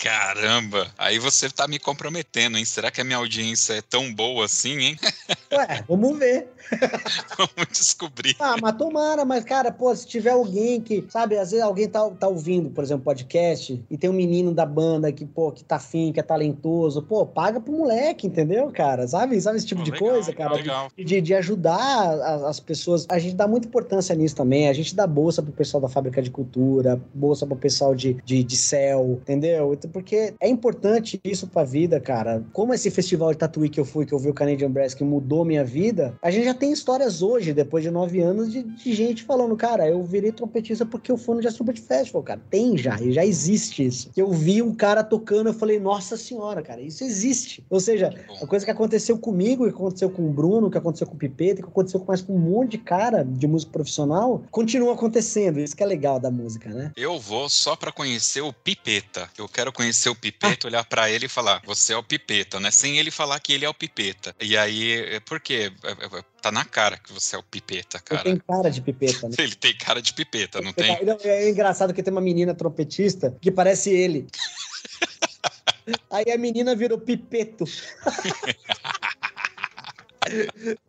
[0.01, 2.65] Caramba, aí você tá me comprometendo, hein?
[2.65, 4.99] Será que a minha audiência é tão boa assim, hein?
[5.53, 6.47] Ué, vamos ver.
[7.37, 8.35] vamos descobrir.
[8.39, 12.09] Ah, mas tomara, mas cara, pô, se tiver alguém que, sabe, às vezes alguém tá,
[12.11, 15.75] tá ouvindo, por exemplo, podcast, e tem um menino da banda que, pô, que tá
[15.75, 19.07] afim, que é talentoso, pô, paga pro moleque, entendeu, cara?
[19.07, 20.55] Sabe, sabe esse tipo pô, de legal, coisa, cara?
[20.55, 20.91] Legal.
[20.97, 23.05] De, de ajudar as, as, pessoas.
[23.07, 24.67] A gente dá muita importância nisso também.
[24.67, 28.43] A gente dá bolsa pro pessoal da fábrica de cultura, bolsa pro pessoal de, de,
[28.43, 29.73] de céu, entendeu?
[29.91, 32.43] Porque é importante isso pra vida, cara.
[32.53, 35.03] Como esse festival de Tatuí que eu fui, que eu vi o Canadian Brass, que
[35.03, 38.93] mudou minha vida, a gente já tem histórias hoje, depois de nove anos, de, de
[38.93, 42.41] gente falando, cara, eu virei trompetista porque eu fui no Jazz Trumpet Festival, cara.
[42.49, 44.09] Tem já, e já existe isso.
[44.15, 47.63] Eu vi um cara tocando, eu falei, nossa senhora, cara, isso existe.
[47.69, 51.15] Ou seja, a coisa que aconteceu comigo, que aconteceu com o Bruno, que aconteceu com
[51.15, 54.93] o Pipeta, que aconteceu com mais com um monte de cara de música profissional, continua
[54.93, 55.59] acontecendo.
[55.59, 56.91] Isso que é legal da música, né?
[56.95, 59.29] Eu vou só para conhecer o Pipeta.
[59.37, 62.71] Eu quero conhecer o Pipeta, olhar para ele e falar, você é o Pipeta, né?
[62.71, 64.35] Sem ele falar que ele é o Pipeta.
[64.39, 65.71] E aí, é, por quê?
[65.83, 68.27] É, é, tá na cara que você é o Pipeta, cara.
[68.27, 69.35] Ele tem cara de Pipeta, né?
[69.39, 70.97] ele tem cara de Pipeta, não tem?
[71.23, 74.27] É engraçado que tem uma menina trompetista que parece ele.
[76.09, 77.65] Aí a menina virou Pipeto.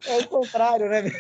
[0.05, 1.11] É o contrário, né?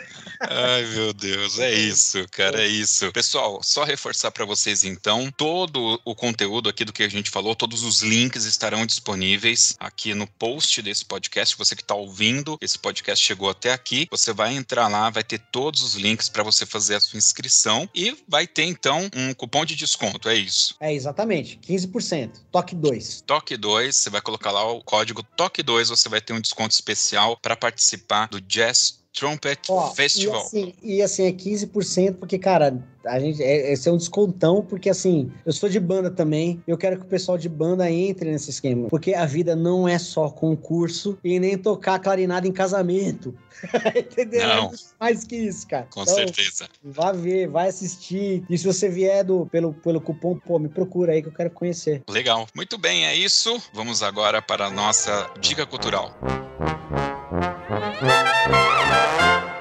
[0.40, 3.10] Ai, meu Deus, é isso, cara, é isso.
[3.12, 7.54] Pessoal, só reforçar para vocês então, todo o conteúdo aqui do que a gente falou,
[7.54, 11.56] todos os links estarão disponíveis aqui no post desse podcast.
[11.56, 15.38] Você que está ouvindo, esse podcast chegou até aqui, você vai entrar lá, vai ter
[15.38, 19.64] todos os links para você fazer a sua inscrição e vai ter então um cupom
[19.64, 20.76] de desconto, é isso.
[20.80, 23.22] É exatamente, 15%, toque 2.
[23.26, 26.74] Toque 2, você vai colocar lá o código toque 2, você vai ter um desconto
[26.74, 30.40] especial para participar do Jazz Trumpet Ó, Festival.
[30.40, 34.62] E assim, e assim, é 15%, porque, cara, a gente, é, esse é um descontão,
[34.62, 38.30] porque assim, eu sou de banda também, eu quero que o pessoal de banda entre
[38.30, 43.34] nesse esquema, porque a vida não é só concurso e nem tocar clarinada em casamento.
[43.96, 44.46] Entendeu?
[44.46, 44.66] Não.
[44.66, 45.86] É mais que isso, cara.
[45.90, 46.68] Com então, certeza.
[46.82, 48.44] Vá ver, vai assistir.
[48.48, 51.50] E se você vier do, pelo, pelo cupom, pô, me procura aí que eu quero
[51.50, 52.03] conhecer.
[52.09, 52.46] Legal.
[52.55, 53.62] Muito bem, é isso.
[53.72, 56.16] Vamos agora para a nossa dica cultural.
[59.40, 59.51] Muito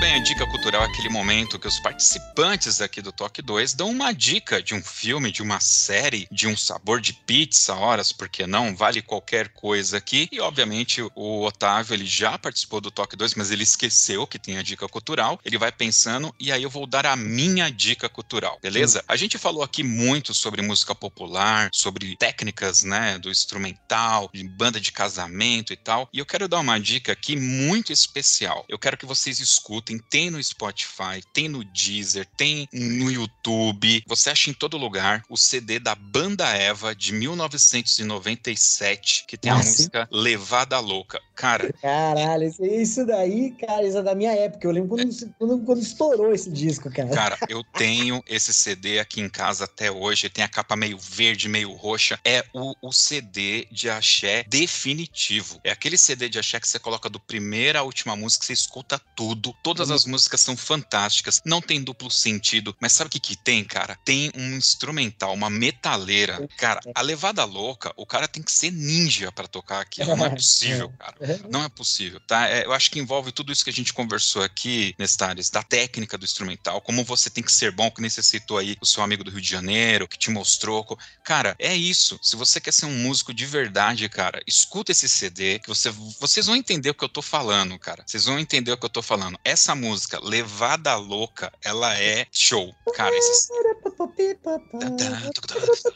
[0.00, 3.90] bem, a dica cultural é aquele momento que os participantes aqui do Toque 2 dão
[3.90, 8.46] uma dica de um filme, de uma série, de um sabor de pizza, horas, porque
[8.46, 10.26] não, vale qualquer coisa aqui.
[10.32, 14.56] E obviamente o Otávio, ele já participou do Toque 2, mas ele esqueceu que tem
[14.56, 15.38] a dica cultural.
[15.44, 19.04] Ele vai pensando e aí eu vou dar a minha dica cultural, beleza?
[19.06, 24.80] A gente falou aqui muito sobre música popular, sobre técnicas, né, do instrumental, de banda
[24.80, 26.08] de casamento e tal.
[26.10, 28.64] E eu quero dar uma dica aqui muito especial.
[28.66, 34.02] Eu quero que vocês escutem tem no Spotify, tem no Deezer, tem no YouTube.
[34.06, 39.56] Você acha em todo lugar o CD da Banda Eva de 1997, que tem a
[39.56, 41.20] música Levada Louca.
[41.34, 41.72] Cara.
[41.80, 44.66] Caralho, isso daí, cara, isso é da minha época.
[44.66, 45.28] Eu lembro quando, é...
[45.38, 47.08] quando, quando estourou esse disco, cara.
[47.08, 50.28] Cara, eu tenho esse CD aqui em casa até hoje.
[50.28, 52.20] Tem a capa meio verde, meio roxa.
[52.24, 55.58] É o, o CD de axé definitivo.
[55.64, 59.00] É aquele CD de axé que você coloca do primeiro à última música, você escuta
[59.16, 59.54] tudo.
[59.62, 61.40] Todas as músicas são fantásticas.
[61.44, 62.76] Não tem duplo sentido.
[62.80, 63.96] Mas sabe o que, que tem, cara?
[64.04, 66.48] Tem um instrumental, uma metaleira.
[66.56, 70.04] Cara, a levada louca, o cara tem que ser ninja para tocar aqui.
[70.04, 71.14] Não é possível, cara.
[71.48, 72.48] Não é possível, tá?
[72.48, 76.18] É, eu acho que envolve tudo isso que a gente conversou aqui, Nestares, da técnica
[76.18, 79.30] do instrumental, como você tem que ser bom, que necessitou aí o seu amigo do
[79.30, 80.98] Rio de Janeiro, que te mostrou.
[81.22, 82.18] Cara, é isso.
[82.22, 86.46] Se você quer ser um músico de verdade, cara, escuta esse CD, que você, vocês
[86.46, 88.02] vão entender o que eu tô falando, cara.
[88.06, 89.38] Vocês vão entender o que eu tô falando.
[89.44, 92.74] Essa música, Levada Louca, ela é show.
[92.94, 93.52] Cara, esse...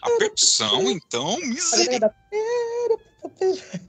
[0.02, 2.14] A percussão, então, misericórdia.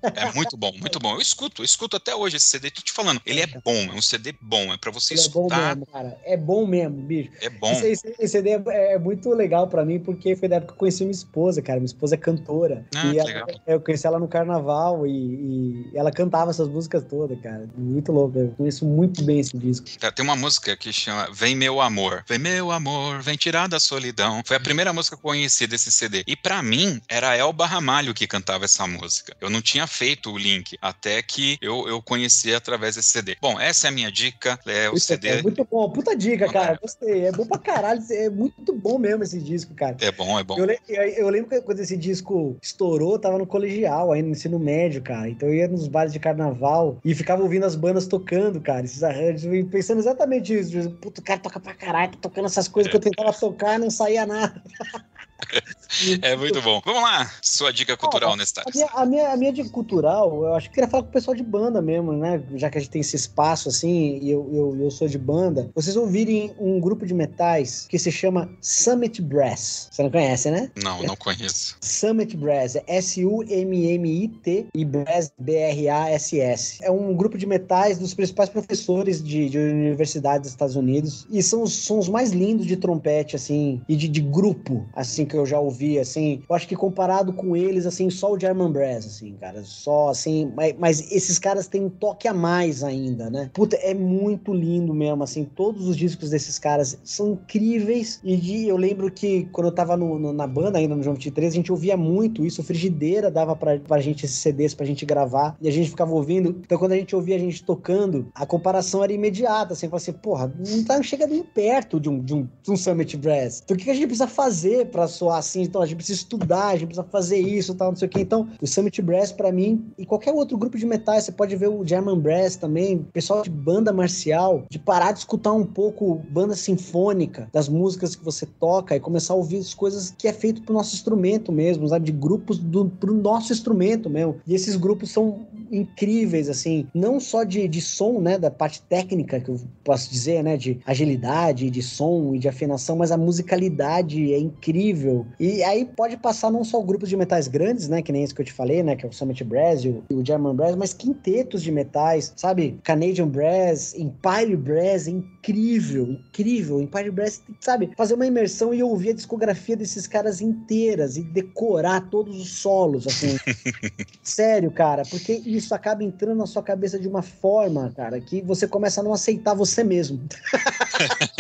[0.02, 1.14] É muito bom, muito bom.
[1.16, 3.22] Eu escuto, eu escuto até hoje esse CD, tô te falando.
[3.26, 5.56] Ele é bom, é um CD bom, é para você ele escutar.
[5.56, 6.18] É bom mesmo, cara.
[6.24, 7.32] É bom mesmo, bicho.
[7.42, 7.72] É bom.
[7.72, 10.76] Esse, esse, esse CD é, é, muito legal para mim, porque foi da época que
[10.76, 11.80] eu conheci minha esposa, cara.
[11.80, 12.86] Minha esposa é cantora.
[12.96, 17.40] Ah, e ela, eu conheci ela no carnaval e, e, ela cantava essas músicas todas,
[17.42, 17.68] cara.
[17.76, 18.38] Muito louco.
[18.38, 19.88] Eu conheço muito bem esse disco.
[20.00, 22.24] Cara, tem uma música que chama Vem Meu Amor.
[22.28, 24.42] Vem Meu Amor, vem tirar da solidão.
[24.46, 26.24] Foi a primeira música que eu conheci desse CD.
[26.28, 29.25] E para mim, era Elba Ramalho que cantava essa música.
[29.40, 33.38] Eu não tinha feito o link, até que eu, eu conheci através desse CD.
[33.42, 35.28] Bom, essa é a minha dica, é o CD.
[35.30, 37.26] É muito bom, puta dica, cara, gostei.
[37.26, 39.98] É bom pra caralho, é muito bom mesmo esse disco, cara.
[40.00, 40.58] É bom, é bom.
[40.58, 45.02] Eu, eu lembro que quando esse disco estourou, tava no colegial, ainda no ensino médio,
[45.02, 45.30] cara.
[45.30, 49.04] Então eu ia nos bares de carnaval e ficava ouvindo as bandas tocando, cara, esses
[49.04, 50.92] arranjos, pensando exatamente isso.
[50.92, 53.80] Puta, o cara toca pra caralho, tá tocando essas coisas que eu tentava tocar e
[53.80, 54.62] não saía nada.
[56.22, 56.82] É muito bom.
[56.86, 58.64] Vamos lá, sua dica cultural, ah, Nestar.
[58.68, 61.12] A minha, a, minha, a minha dica cultural, eu acho que queria falar com o
[61.12, 62.42] pessoal de banda mesmo, né?
[62.56, 65.70] Já que a gente tem esse espaço assim, e eu, eu, eu sou de banda.
[65.76, 69.90] Vocês ouvirem um grupo de metais que se chama Summit Brass.
[69.92, 70.72] Você não conhece, né?
[70.82, 71.78] Não, não conheço.
[71.82, 76.80] Summit Brass, é S-U-M-M-I-T e Brass, B-R-A-S-S.
[76.82, 81.42] É um grupo de metais dos principais professores de, de universidades dos Estados Unidos e
[81.42, 85.46] são os sons mais lindos de trompete, assim, e de, de grupo, assim, que eu
[85.46, 86.42] já ouvi, assim.
[86.48, 89.64] Eu acho que comparado com eles, assim, só o German Brass, assim, cara.
[89.64, 93.50] Só, assim, mas, mas esses caras têm um toque a mais ainda, né?
[93.54, 95.46] Puta, é muito lindo mesmo, assim.
[95.46, 98.20] Todos os discos desses caras são incríveis.
[98.24, 101.16] E de, eu lembro que quando eu tava no, no, na banda ainda, no João
[101.16, 102.64] 23, a gente ouvia muito isso.
[102.64, 105.56] Frigideira dava pra, pra gente esses CDs pra gente gravar.
[105.62, 106.50] E a gente ficava ouvindo.
[106.64, 109.88] Então, quando a gente ouvia a gente tocando, a comparação era imediata, assim.
[109.88, 113.16] Falei assim, porra, não tá chega nem perto de um, de um, de um Summit
[113.18, 113.62] Brass.
[113.64, 115.65] Então, o que a gente precisa fazer pra soar assim?
[115.68, 118.22] Então, a gente precisa estudar, a gente precisa fazer isso, tal, não sei o quê.
[118.22, 121.70] Então, o Summit Brass, para mim, e qualquer outro grupo de metais, você pode ver
[121.70, 126.56] o German Brass também, pessoal de banda marcial, de parar de escutar um pouco banda
[126.56, 130.62] sinfônica, das músicas que você toca e começar a ouvir as coisas que é feito
[130.62, 132.06] pro nosso instrumento mesmo, sabe?
[132.06, 134.38] De grupos do, pro nosso instrumento mesmo.
[134.46, 135.46] E esses grupos são
[135.76, 140.44] incríveis, assim, não só de, de som, né, da parte técnica, que eu posso dizer,
[140.44, 145.26] né, de agilidade, de som e de afinação, mas a musicalidade é incrível.
[145.40, 148.42] E aí pode passar não só grupos de metais grandes, né, que nem esse que
[148.42, 151.62] eu te falei, né, que é o Summit Brass e o German Brass, mas quintetos
[151.62, 152.80] de metais, sabe?
[152.84, 155.12] Canadian Brass, Empire Brass, é
[155.46, 156.82] incrível, incrível.
[156.82, 157.92] Empire Brass, sabe?
[157.96, 163.06] Fazer uma imersão e ouvir a discografia desses caras inteiras e decorar todos os solos,
[163.08, 163.38] assim.
[164.24, 168.68] Sério, cara, porque isso acaba entrando na sua cabeça de uma forma, cara, que você
[168.68, 170.22] começa a não aceitar você mesmo.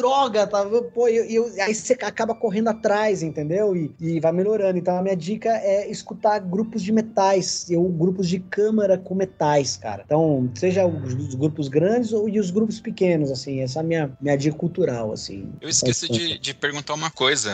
[0.00, 0.64] Droga, tá?
[0.94, 3.76] Pô, eu, aí você acaba correndo atrás, entendeu?
[3.76, 4.78] E, e vai melhorando.
[4.78, 9.76] Então a minha dica é escutar grupos de metais, ou grupos de câmara com metais,
[9.76, 10.02] cara.
[10.06, 13.60] Então, seja os, os grupos grandes ou e os grupos pequenos, assim.
[13.60, 15.52] Essa é a minha, minha dica cultural, assim.
[15.60, 17.52] Eu esqueci de, de perguntar uma coisa,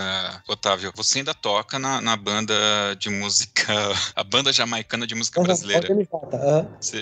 [0.48, 0.92] Otávio.
[0.94, 2.54] Você ainda toca na, na banda
[2.98, 3.72] de música,
[4.14, 5.92] a banda jamaicana de música uhum, brasileira.
[5.92, 6.06] Uhum.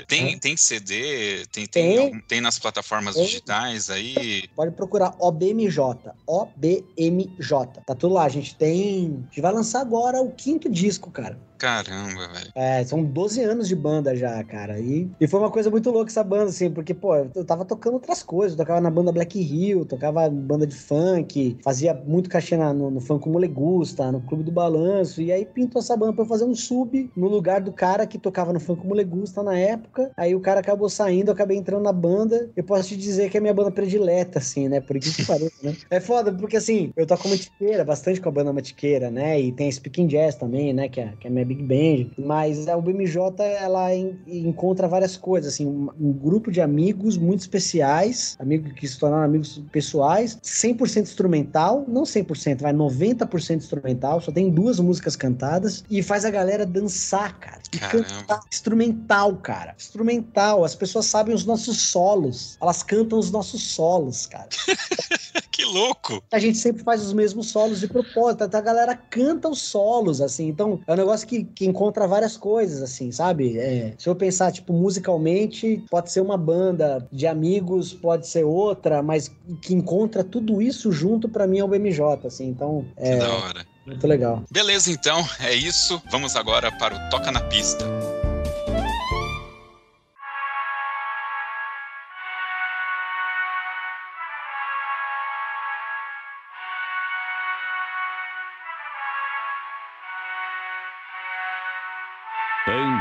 [0.06, 0.38] Tem, uhum.
[0.38, 1.46] tem CD?
[1.52, 3.24] Tem, tem, tem, tem nas plataformas tem.
[3.24, 4.48] digitais aí?
[4.54, 6.12] Pode procurar OBMJ.
[6.26, 7.82] OBMJ.
[7.86, 8.24] Tá tudo lá.
[8.24, 9.18] A gente tem.
[9.22, 11.38] A gente vai lançar agora o quinto disco, cara.
[11.64, 12.50] Caramba, velho.
[12.54, 14.78] É, são 12 anos de banda já, cara.
[14.78, 17.94] E, e foi uma coisa muito louca essa banda, assim, porque, pô, eu tava tocando
[17.94, 18.52] outras coisas.
[18.52, 22.90] Eu tocava na banda Black Hill, tocava banda de funk, fazia muito cachê na, no,
[22.90, 25.22] no funk como Legusta, no Clube do Balanço.
[25.22, 28.18] E aí pintou essa banda pra eu fazer um sub no lugar do cara que
[28.18, 30.12] tocava no funk como Legusta na época.
[30.18, 32.50] Aí o cara acabou saindo, eu acabei entrando na banda.
[32.54, 34.82] Eu posso te dizer que é a minha banda predileta, assim, né?
[34.82, 35.74] Por isso que pareça, né?
[35.90, 39.40] É foda, porque assim, eu toco matiqueira, bastante com a banda matiqueira, né?
[39.40, 40.90] E tem a Speaking Jazz também, né?
[40.90, 42.10] Que é, que é a minha Big Band.
[42.18, 43.18] Mas a BMJ,
[43.60, 48.86] ela en, encontra várias coisas, assim, um, um, grupo de amigos muito especiais, amigos que
[48.86, 55.16] se tornaram amigos pessoais, 100% instrumental, não 100%, vai 90% instrumental, só tem duas músicas
[55.16, 57.60] cantadas e faz a galera dançar, cara.
[57.72, 59.74] E cantar instrumental, cara.
[59.78, 60.64] Instrumental.
[60.64, 62.56] As pessoas sabem os nossos solos.
[62.60, 64.48] Elas cantam os nossos solos, cara.
[65.54, 66.20] que louco!
[66.32, 68.42] A gente sempre faz os mesmos solos de propósito.
[68.42, 70.48] A galera canta os solos, assim.
[70.48, 73.56] Então, é um negócio que, que encontra várias coisas, assim, sabe?
[73.56, 79.00] É, se eu pensar, tipo, musicalmente, pode ser uma banda de amigos, pode ser outra,
[79.00, 79.30] mas
[79.62, 82.48] que encontra tudo isso junto, para mim, é o BMJ, assim.
[82.48, 83.12] Então, é.
[83.12, 83.66] Que da hora.
[83.86, 84.42] Muito legal.
[84.50, 86.02] Beleza, então, é isso.
[86.10, 87.84] Vamos agora para o Toca na Pista.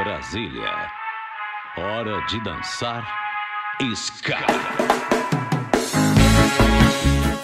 [0.04, 0.92] Brasília,
[1.78, 3.08] hora de dançar
[3.96, 5.13] ska.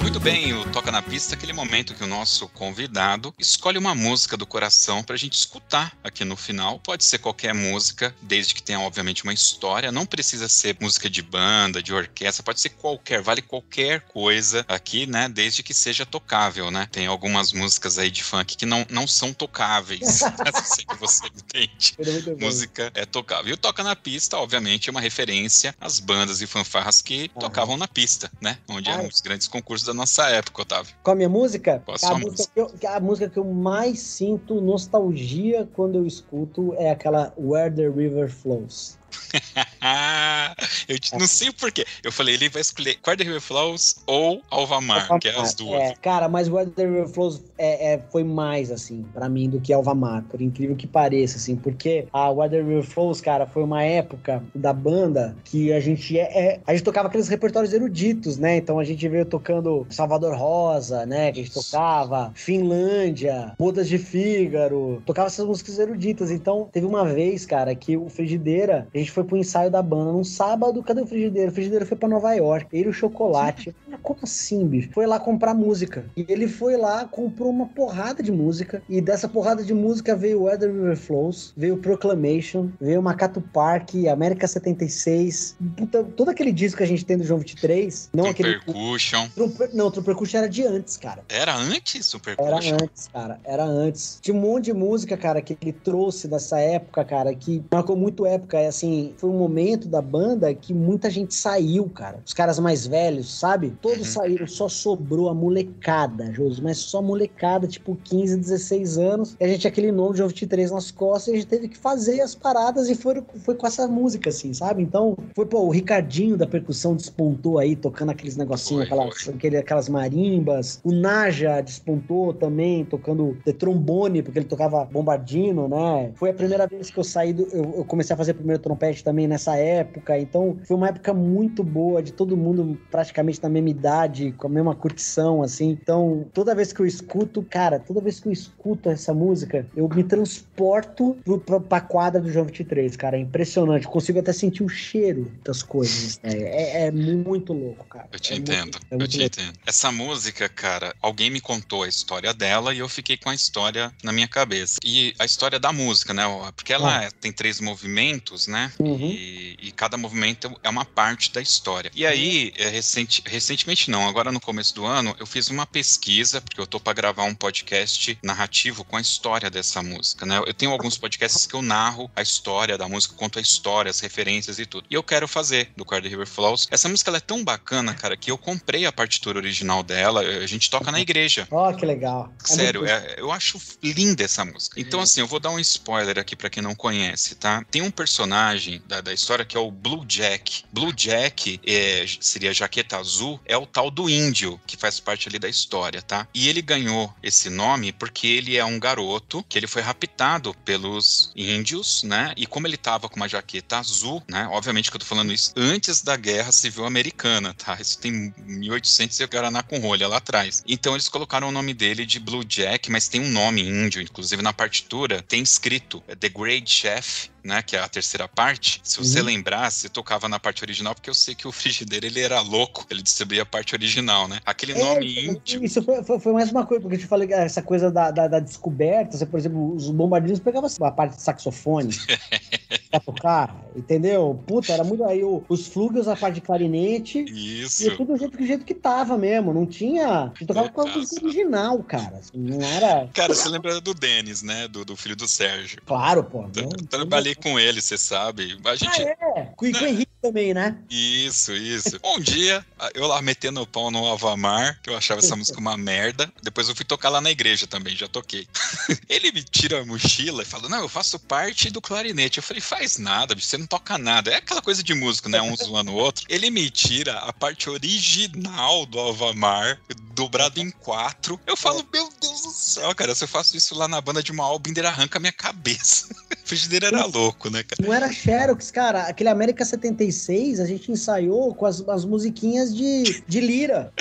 [0.10, 3.94] Muito bem, o Toca na Pista é aquele momento que o nosso convidado escolhe uma
[3.94, 6.80] música do coração para a gente escutar aqui no final.
[6.80, 9.92] Pode ser qualquer música, desde que tenha, obviamente, uma história.
[9.92, 15.06] Não precisa ser música de banda, de orquestra, pode ser qualquer, vale qualquer coisa aqui,
[15.06, 15.30] né?
[15.30, 16.88] Desde que seja tocável, né?
[16.92, 20.22] Tem algumas músicas aí de funk que não, não são tocáveis.
[20.66, 21.96] sei que você entende.
[22.40, 23.52] Música é tocável.
[23.52, 27.42] E o Toca na Pista, obviamente, é uma referência às bandas e fanfarras que uhum.
[27.42, 28.58] tocavam na pista, né?
[28.68, 30.96] Onde eram os grandes concursos da nossa época, Otávio.
[31.04, 31.84] Com a minha música?
[31.86, 32.78] Qual a, a, música, música?
[32.80, 37.74] Que eu, a música que eu mais sinto nostalgia quando eu escuto é aquela Where
[37.74, 38.98] the River Flows.
[40.88, 41.86] eu não sei porquê.
[42.04, 45.82] Eu falei, ele vai escolher Quarter River Flows ou Alvamar, Alvamar, que é as duas.
[45.82, 49.74] É, cara, mas Quarter River Flows é, é, foi mais, assim, para mim, do que
[49.74, 54.44] Alvamar, por incrível que pareça, assim, porque a Water River Flows, cara, foi uma época
[54.54, 58.58] da banda que a gente é, é, a gente tocava aqueles repertórios eruditos, né?
[58.58, 61.32] Então a gente veio tocando Salvador Rosa, né?
[61.32, 66.32] Que a gente tocava Finlândia, Bodas de Fígaro, tocava essas músicas eruditas.
[66.32, 70.12] Então teve uma vez, cara, que o Frigideira, a gente foi pro ensaio da banda
[70.12, 71.50] num sábado, cadê o Frigideira?
[71.50, 73.76] O Frigideira foi para Nova York, ele e o Chocolate.
[74.04, 74.90] Como assim, bicho?
[74.94, 76.06] Foi lá comprar música.
[76.16, 78.82] E ele foi lá, comprou uma porrada de música.
[78.88, 84.48] E dessa porrada de música veio Weather River Flows, veio Proclamation, veio Macato Park, América
[84.48, 85.58] 76.
[85.76, 88.10] Puta, todo aquele disco que a gente tem do João 23.
[88.14, 88.60] Não True aquele.
[88.60, 89.28] Percussion.
[89.36, 91.24] True, não, True Percussion era de antes, cara.
[91.28, 92.76] Era antes o Percussion?
[92.76, 93.40] Era antes, cara.
[93.44, 94.20] Era antes.
[94.22, 98.26] Tinha um monte de música, cara, que ele trouxe dessa época, cara, que marcou muito
[98.26, 98.58] época.
[98.60, 102.20] É assim, foi um momento da banda que muita gente saiu, cara.
[102.26, 103.74] Os caras mais velhos, sabe?
[103.82, 104.22] Todos uhum.
[104.22, 109.38] saíram, só sobrou a molecada, Josi, mas só molecada, tipo 15, 16 anos.
[109.40, 111.78] E a gente aquele nome de Jovem 3 nas costas e a gente teve que
[111.78, 114.84] fazer as paradas e foi, foi com essa música, assim, sabe?
[114.84, 119.90] Então, foi, pô, o Ricardinho da percussão despontou aí, tocando aqueles negocinhos, aquelas, aquele, aquelas
[119.90, 120.80] marimbas.
[120.84, 126.12] O Naja despontou também, tocando de trombone, porque ele tocava bombardino, né?
[126.16, 127.44] Foi a primeira vez que eu saí do.
[127.52, 130.18] Eu, eu comecei a fazer primeiro trompete também nessa época.
[130.18, 134.50] Então, foi uma época muito boa, de todo mundo praticamente na mesma idade, com a
[134.50, 135.70] mesma curtição, assim.
[135.70, 139.88] Então, toda vez que eu escuto, cara, toda vez que eu escuto essa música, eu
[139.90, 143.18] me transporto pro, pro, pra quadra do João 23, cara.
[143.18, 143.86] É impressionante.
[143.86, 146.20] Eu consigo até sentir o cheiro das coisas.
[146.24, 146.34] Né?
[146.34, 148.08] É, é, muito louco, cara.
[148.12, 148.80] Eu te é entendo.
[148.80, 149.40] Muito, é eu te louco.
[149.40, 149.54] entendo.
[149.66, 153.92] Essa música, cara, alguém me contou a história dela e eu fiquei com a história
[154.04, 154.80] na minha cabeça.
[154.84, 156.24] E a história da música, né?
[156.56, 157.12] Porque ela ah.
[157.20, 158.72] tem três movimentos, né?
[158.80, 159.09] Uhum.
[159.12, 161.92] E, e, cada movimento é uma parte da história.
[161.96, 166.42] E aí, é, recente, recentemente não, agora no começo do ano, eu fiz uma pesquisa,
[166.42, 170.40] porque eu tô para gravar um podcast narrativo com a história dessa música, né?
[170.46, 174.00] Eu tenho alguns podcasts que eu narro a história da música, conto a história, as
[174.00, 174.86] referências e tudo.
[174.90, 176.68] E eu quero fazer do Card River Flows.
[176.70, 180.70] Essa música é tão bacana, cara, que eu comprei a partitura original dela, a gente
[180.70, 181.48] toca na igreja.
[181.52, 182.32] Ó, oh, que legal.
[182.44, 184.80] É Sério, é, eu acho linda essa música.
[184.80, 187.66] Então, assim, eu vou dar um spoiler aqui para quem não conhece, tá?
[187.72, 190.64] Tem um personagem personagem da, história que é o Blue Jack.
[190.72, 195.40] Blue Jack é, seria jaqueta azul, é o tal do índio que faz parte ali
[195.40, 196.28] da história, tá?
[196.34, 201.32] E ele ganhou esse nome porque ele é um garoto que ele foi raptado pelos
[201.36, 202.34] índios, né?
[202.36, 204.48] E como ele tava com uma jaqueta azul, né?
[204.52, 207.78] Obviamente que eu tô falando isso antes da Guerra Civil Americana, tá?
[207.80, 210.64] Isso tem 1800 e Guaraná com rolha lá atrás.
[210.68, 214.42] Então eles colocaram o nome dele de Blue Jack, mas tem um nome índio, inclusive
[214.42, 219.20] na partitura tem escrito The Great Chef né, que é a terceira parte, se você
[219.20, 219.26] uhum.
[219.26, 222.86] lembrar, você tocava na parte original, porque eu sei que o Frigideiro ele era louco,
[222.90, 224.40] ele distribuía a parte original, né?
[224.46, 225.64] Aquele é, nome íntimo.
[225.64, 228.28] Isso foi, foi, foi, mais uma coisa, porque eu te falei essa coisa da, da,
[228.28, 231.94] da descoberta, você, por exemplo, os bombardeiros pegavam a parte de saxofone.
[232.90, 234.42] pra tocar, entendeu?
[234.46, 235.04] Puta, era muito.
[235.04, 237.24] Aí os flugels, a parte de clarinete.
[237.24, 237.88] Isso.
[237.88, 239.54] E tudo do jeito, do jeito que tava mesmo.
[239.54, 240.08] Não tinha.
[240.08, 242.18] A gente tocava com a música original, cara.
[242.18, 243.08] Assim, não era.
[243.14, 244.68] Cara, você lembra do Denis, né?
[244.68, 245.82] Do, do filho do Sérgio.
[245.86, 246.46] Claro, pô.
[246.56, 248.58] Eu, trabalhei com ele, você sabe.
[248.66, 249.02] A gente...
[249.02, 249.46] Ah, é.
[249.56, 250.78] Com, com o Henrique também, né?
[250.90, 252.00] Isso, isso.
[252.04, 255.78] Um dia, eu lá metendo o pau no Avamar, que eu achava essa música uma
[255.78, 256.32] merda.
[256.44, 258.48] Depois eu fui tocar lá na igreja também, já toquei.
[259.08, 262.38] ele me tira a mochila e fala: Não, eu faço parte do clarinete.
[262.38, 264.32] Eu falei: Faz nada, você não toca nada.
[264.32, 265.42] É aquela coisa de músico, né?
[265.42, 266.26] Um zoando o outro.
[266.30, 269.80] Ele me tira a parte original do Avamar,
[270.14, 271.40] dobrado em quatro.
[271.46, 274.32] Eu falo: Meu Deus do céu, cara, se eu faço isso lá na banda de
[274.32, 276.08] uma o Binder arranca a minha cabeça.
[276.44, 277.86] o frigideiro era louco, né, cara?
[277.86, 279.04] Não era Xerox, cara.
[279.04, 283.94] Aquele América 76, a gente ensaiou com as, as musiquinhas de, de lira.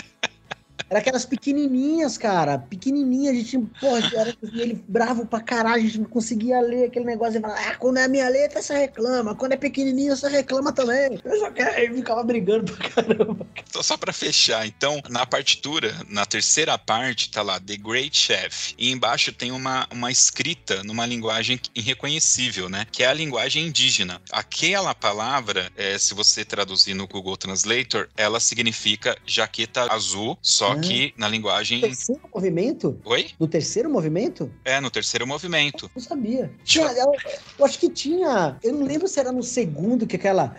[0.90, 2.58] Era aquelas pequenininhas, cara.
[2.58, 3.34] Pequenininhas.
[3.34, 5.82] A gente, porra, era ele bravo pra caralho.
[5.82, 7.38] A gente não conseguia ler aquele negócio.
[7.38, 9.34] E falava, ah, quando é minha letra, você reclama.
[9.34, 11.20] Quando é pequenininho, você reclama também.
[11.22, 11.76] Eu só quero.
[11.76, 13.46] Aí ficava brigando pra caramba.
[13.68, 18.74] Então, só pra fechar, então, na partitura, na terceira parte, tá lá, The Great Chef.
[18.78, 22.86] E embaixo tem uma, uma escrita numa linguagem irreconhecível, né?
[22.90, 24.20] Que é a linguagem indígena.
[24.32, 31.14] Aquela palavra, é, se você traduzir no Google Translator, ela significa jaqueta azul, só aqui
[31.16, 31.80] na linguagem.
[31.80, 33.00] No terceiro movimento?
[33.04, 33.30] Oi?
[33.38, 34.50] No terceiro movimento?
[34.64, 35.86] É, no terceiro movimento.
[35.86, 36.50] Eu não sabia.
[36.64, 37.12] Tinha, eu,
[37.58, 38.56] eu, acho que tinha.
[38.62, 40.56] Eu não lembro se era no segundo que aquela.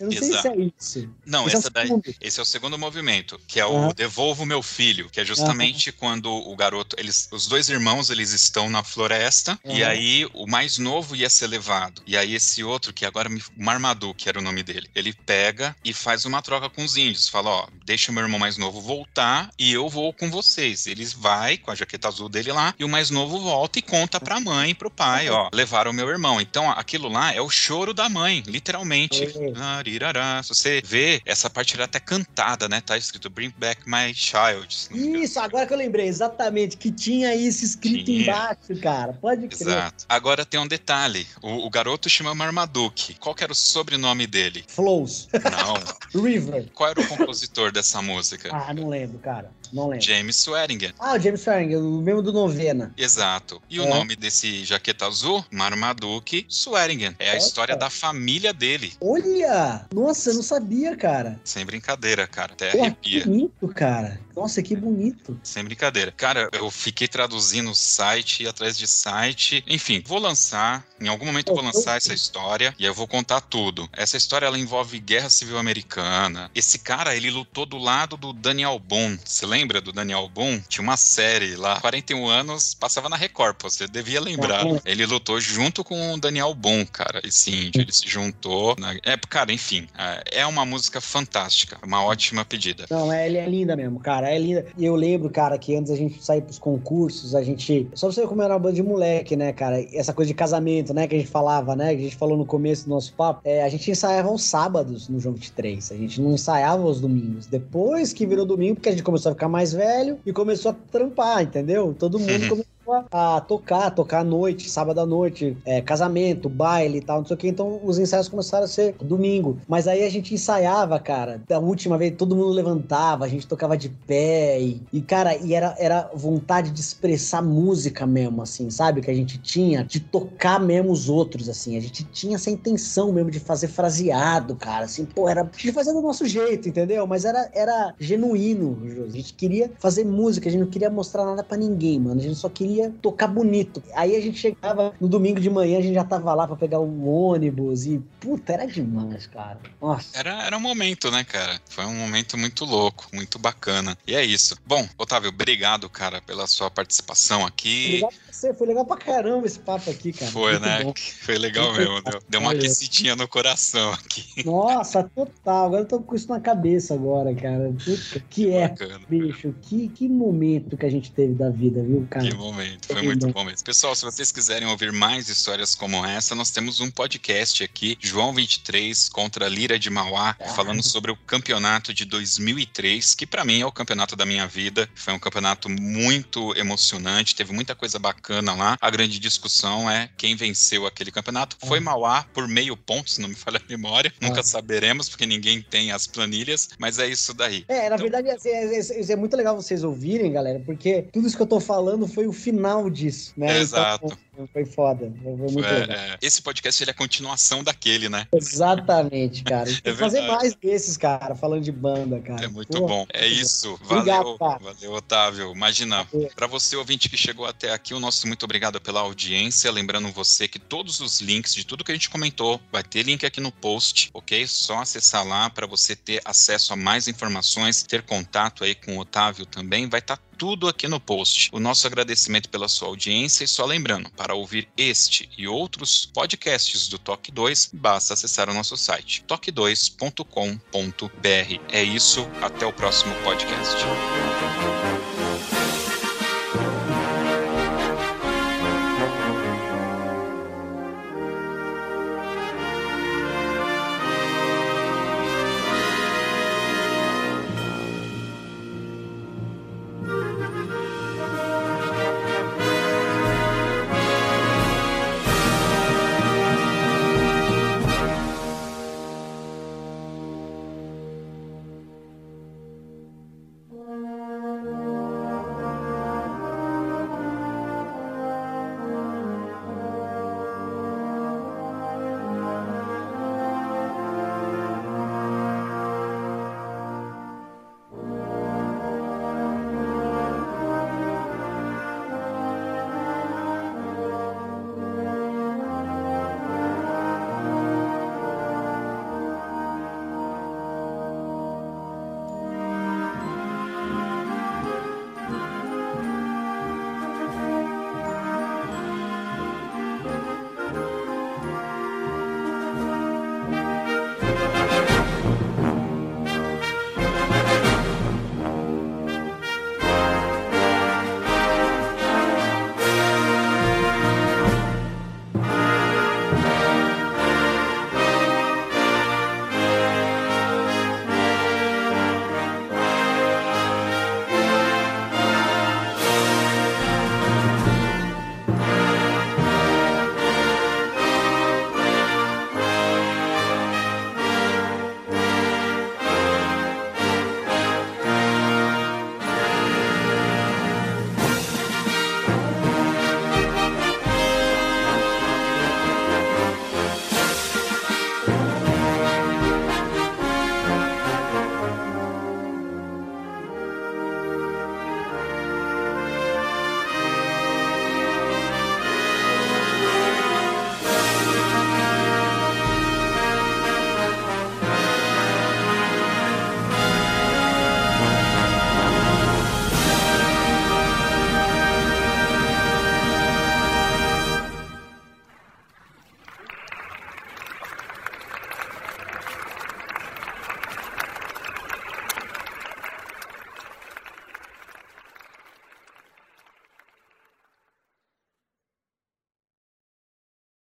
[0.00, 0.24] Eu não Exato.
[0.24, 1.10] sei se é isso.
[1.24, 3.92] Não, esse, é daí, esse é o segundo movimento, que é o.
[3.92, 6.96] Devolvo Meu Filho, que é justamente quando o garoto.
[6.98, 11.46] Eles, os dois irmãos eles estão na floresta, e aí o mais novo ia ser
[11.46, 12.02] levado.
[12.06, 13.42] E aí esse outro, que agora me.
[13.56, 17.25] Marmadu, que era o nome dele, ele pega e faz uma troca com os índios
[17.30, 20.86] fala, ó, deixa o meu irmão mais novo voltar e eu vou com vocês.
[20.86, 24.20] Eles vai com a jaqueta azul dele lá e o mais novo volta e conta
[24.20, 26.40] pra mãe e pro pai, ó, levaram o meu irmão.
[26.40, 29.24] Então, aquilo lá é o choro da mãe, literalmente.
[29.24, 30.42] É.
[30.42, 32.80] Se você vê, essa parte era até cantada, né?
[32.80, 34.88] Tá escrito Bring Back My Child.
[35.22, 38.22] Isso, agora que eu lembrei, exatamente, que tinha isso escrito tinha.
[38.22, 39.12] embaixo, cara.
[39.14, 39.68] Pode crer.
[39.68, 40.04] Exato.
[40.08, 41.26] Agora tem um detalhe.
[41.42, 43.14] O, o garoto chama Marmaduke.
[43.14, 44.64] Qual que era o sobrenome dele?
[44.68, 45.28] Flows.
[45.32, 45.76] Não.
[46.22, 46.68] River.
[46.74, 48.50] Qual era o compositor dessa música?
[48.52, 49.50] Ah, não lembro, cara.
[49.72, 50.04] Não lembro.
[50.04, 50.92] James Swearingen.
[50.98, 52.92] Ah, o James Swearingen, o mesmo do Novena.
[52.96, 53.62] Exato.
[53.68, 53.82] E é.
[53.82, 55.44] o nome desse jaqueta azul?
[55.50, 57.14] Marmaduke Swearingen.
[57.18, 58.92] É a história da família dele.
[59.00, 59.86] Olha!
[59.92, 61.40] Nossa, eu não sabia, cara.
[61.44, 62.52] Sem brincadeira, cara.
[62.52, 63.22] Até Pô, arrepia.
[63.22, 64.20] Que bonito, cara.
[64.36, 65.40] Nossa, que bonito.
[65.42, 66.12] Sem brincadeira.
[66.12, 69.64] Cara, eu fiquei traduzindo site atrás de site.
[69.66, 70.84] Enfim, vou lançar.
[71.00, 73.88] Em algum momento eu vou lançar essa história e eu vou contar tudo.
[73.92, 76.50] Essa história ela envolve Guerra Civil Americana.
[76.54, 79.18] Esse cara, ele lutou do lado do Daniel Boone.
[79.24, 80.62] Você lembra do Daniel Boone?
[80.68, 84.64] Tinha uma série lá, 41 anos, passava na Record, você devia lembrar.
[84.84, 87.80] Ele lutou junto com o Daniel Boone, cara, esse índio.
[87.80, 88.76] Ele se juntou.
[88.78, 88.92] Na...
[89.02, 92.84] É, cara, enfim, é, é uma música fantástica, uma ótima pedida.
[92.90, 94.66] Não, é, é linda mesmo, cara, é linda.
[94.76, 97.88] E eu lembro, cara, que antes a gente sair pros concursos, a gente.
[97.94, 99.80] Só você ver como era uma banda de moleque, né, cara?
[99.94, 102.44] Essa coisa de casamento, né, que a gente falava, né, que a gente falou no
[102.44, 103.40] começo do nosso papo.
[103.44, 105.92] É, a gente ensaiava aos sábados no João 23.
[105.92, 107.46] A gente não ensaiava aos domingos.
[107.46, 110.74] Depois que virou domingo, porque a gente começou a ficar mais velho e começou a
[110.74, 111.94] trampar, entendeu?
[111.98, 112.75] Todo mundo começou
[113.10, 117.34] a tocar, tocar à noite, sábado à noite, é, casamento, baile e tal, não sei
[117.34, 117.48] o que.
[117.48, 119.58] Então os ensaios começaram a ser domingo.
[119.68, 121.42] Mas aí a gente ensaiava, cara.
[121.48, 125.54] Da última vez todo mundo levantava, a gente tocava de pé e, e cara, e
[125.54, 129.00] era, era vontade de expressar música mesmo, assim, sabe?
[129.00, 131.76] Que a gente tinha, de tocar mesmo os outros, assim.
[131.76, 135.92] A gente tinha essa intenção mesmo de fazer fraseado, cara, assim, pô, era de fazer
[135.92, 137.06] do nosso jeito, entendeu?
[137.06, 141.42] Mas era, era genuíno, A gente queria fazer música, a gente não queria mostrar nada
[141.42, 142.20] para ninguém, mano.
[142.20, 143.82] A gente só queria tocar bonito.
[143.94, 146.80] Aí a gente chegava no domingo de manhã, a gente já tava lá para pegar
[146.80, 149.58] um ônibus e, puta, era demais, cara.
[149.80, 150.18] Nossa.
[150.18, 151.60] Era, era um momento, né, cara?
[151.68, 153.96] Foi um momento muito louco, muito bacana.
[154.06, 154.56] E é isso.
[154.66, 158.00] Bom, Otávio, obrigado, cara, pela sua participação aqui.
[158.02, 160.30] Obrigado você, foi legal pra caramba esse papo aqui, cara.
[160.30, 160.84] Foi, muito né?
[160.84, 160.92] Bom.
[161.22, 162.02] Foi legal mesmo.
[162.02, 164.44] Deu, deu uma aquecidinha no coração aqui.
[164.44, 165.66] Nossa, total.
[165.66, 167.72] Agora eu tô com isso na cabeça agora, cara.
[167.82, 168.74] Puta, que é,
[169.08, 169.54] bicho.
[169.62, 172.28] Que, que momento que a gente teve da vida, viu, cara?
[172.28, 172.86] Que momento.
[172.86, 173.64] Foi muito bom mesmo.
[173.64, 178.34] Pessoal, se vocês quiserem ouvir mais histórias como essa, nós temos um podcast aqui, João
[178.34, 180.48] 23 contra Lira de Mauá, ah.
[180.50, 184.88] falando sobre o campeonato de 2003, que para mim é o campeonato da minha vida.
[184.94, 188.76] Foi um campeonato muito emocionante, teve muita coisa bacana bacana lá.
[188.80, 191.56] A grande discussão é quem venceu aquele campeonato.
[191.64, 191.80] Foi é.
[191.80, 194.12] Mauá por meio ponto, se não me falha a memória.
[194.20, 194.26] É.
[194.26, 197.64] Nunca saberemos, porque ninguém tem as planilhas, mas é isso daí.
[197.68, 197.98] É, na então...
[197.98, 201.46] verdade, assim, é, é, é, muito legal vocês ouvirem, galera, porque tudo isso que eu
[201.46, 203.58] tô falando foi o final disso, né?
[203.58, 204.06] Exato.
[204.06, 204.18] Então,
[204.52, 205.12] foi foda.
[205.22, 208.26] Foi muito é, é, esse podcast ele é a continuação daquele, né?
[208.32, 209.64] Exatamente, cara.
[209.82, 212.44] Tem que fazer mais desses, cara, falando de banda, cara.
[212.44, 213.06] É muito Pô, bom.
[213.12, 213.78] É isso.
[213.82, 215.52] Valeu, obrigado, valeu, Otávio.
[215.52, 219.70] Imagina, para você ouvinte que chegou até aqui, o nosso muito obrigado pela audiência.
[219.70, 223.24] Lembrando você que todos os links de tudo que a gente comentou vai ter link
[223.24, 224.46] aqui no post, ok?
[224.46, 229.00] Só acessar lá para você ter acesso a mais informações, ter contato aí com o
[229.00, 229.88] Otávio também.
[229.88, 231.50] Vai estar tá tudo aqui no post.
[231.52, 236.88] O nosso agradecimento pela sua audiência e só lembrando, para ouvir este e outros podcasts
[236.88, 241.60] do Toque 2, basta acessar o nosso site toque2.com.br.
[241.70, 243.76] É isso, até o próximo podcast.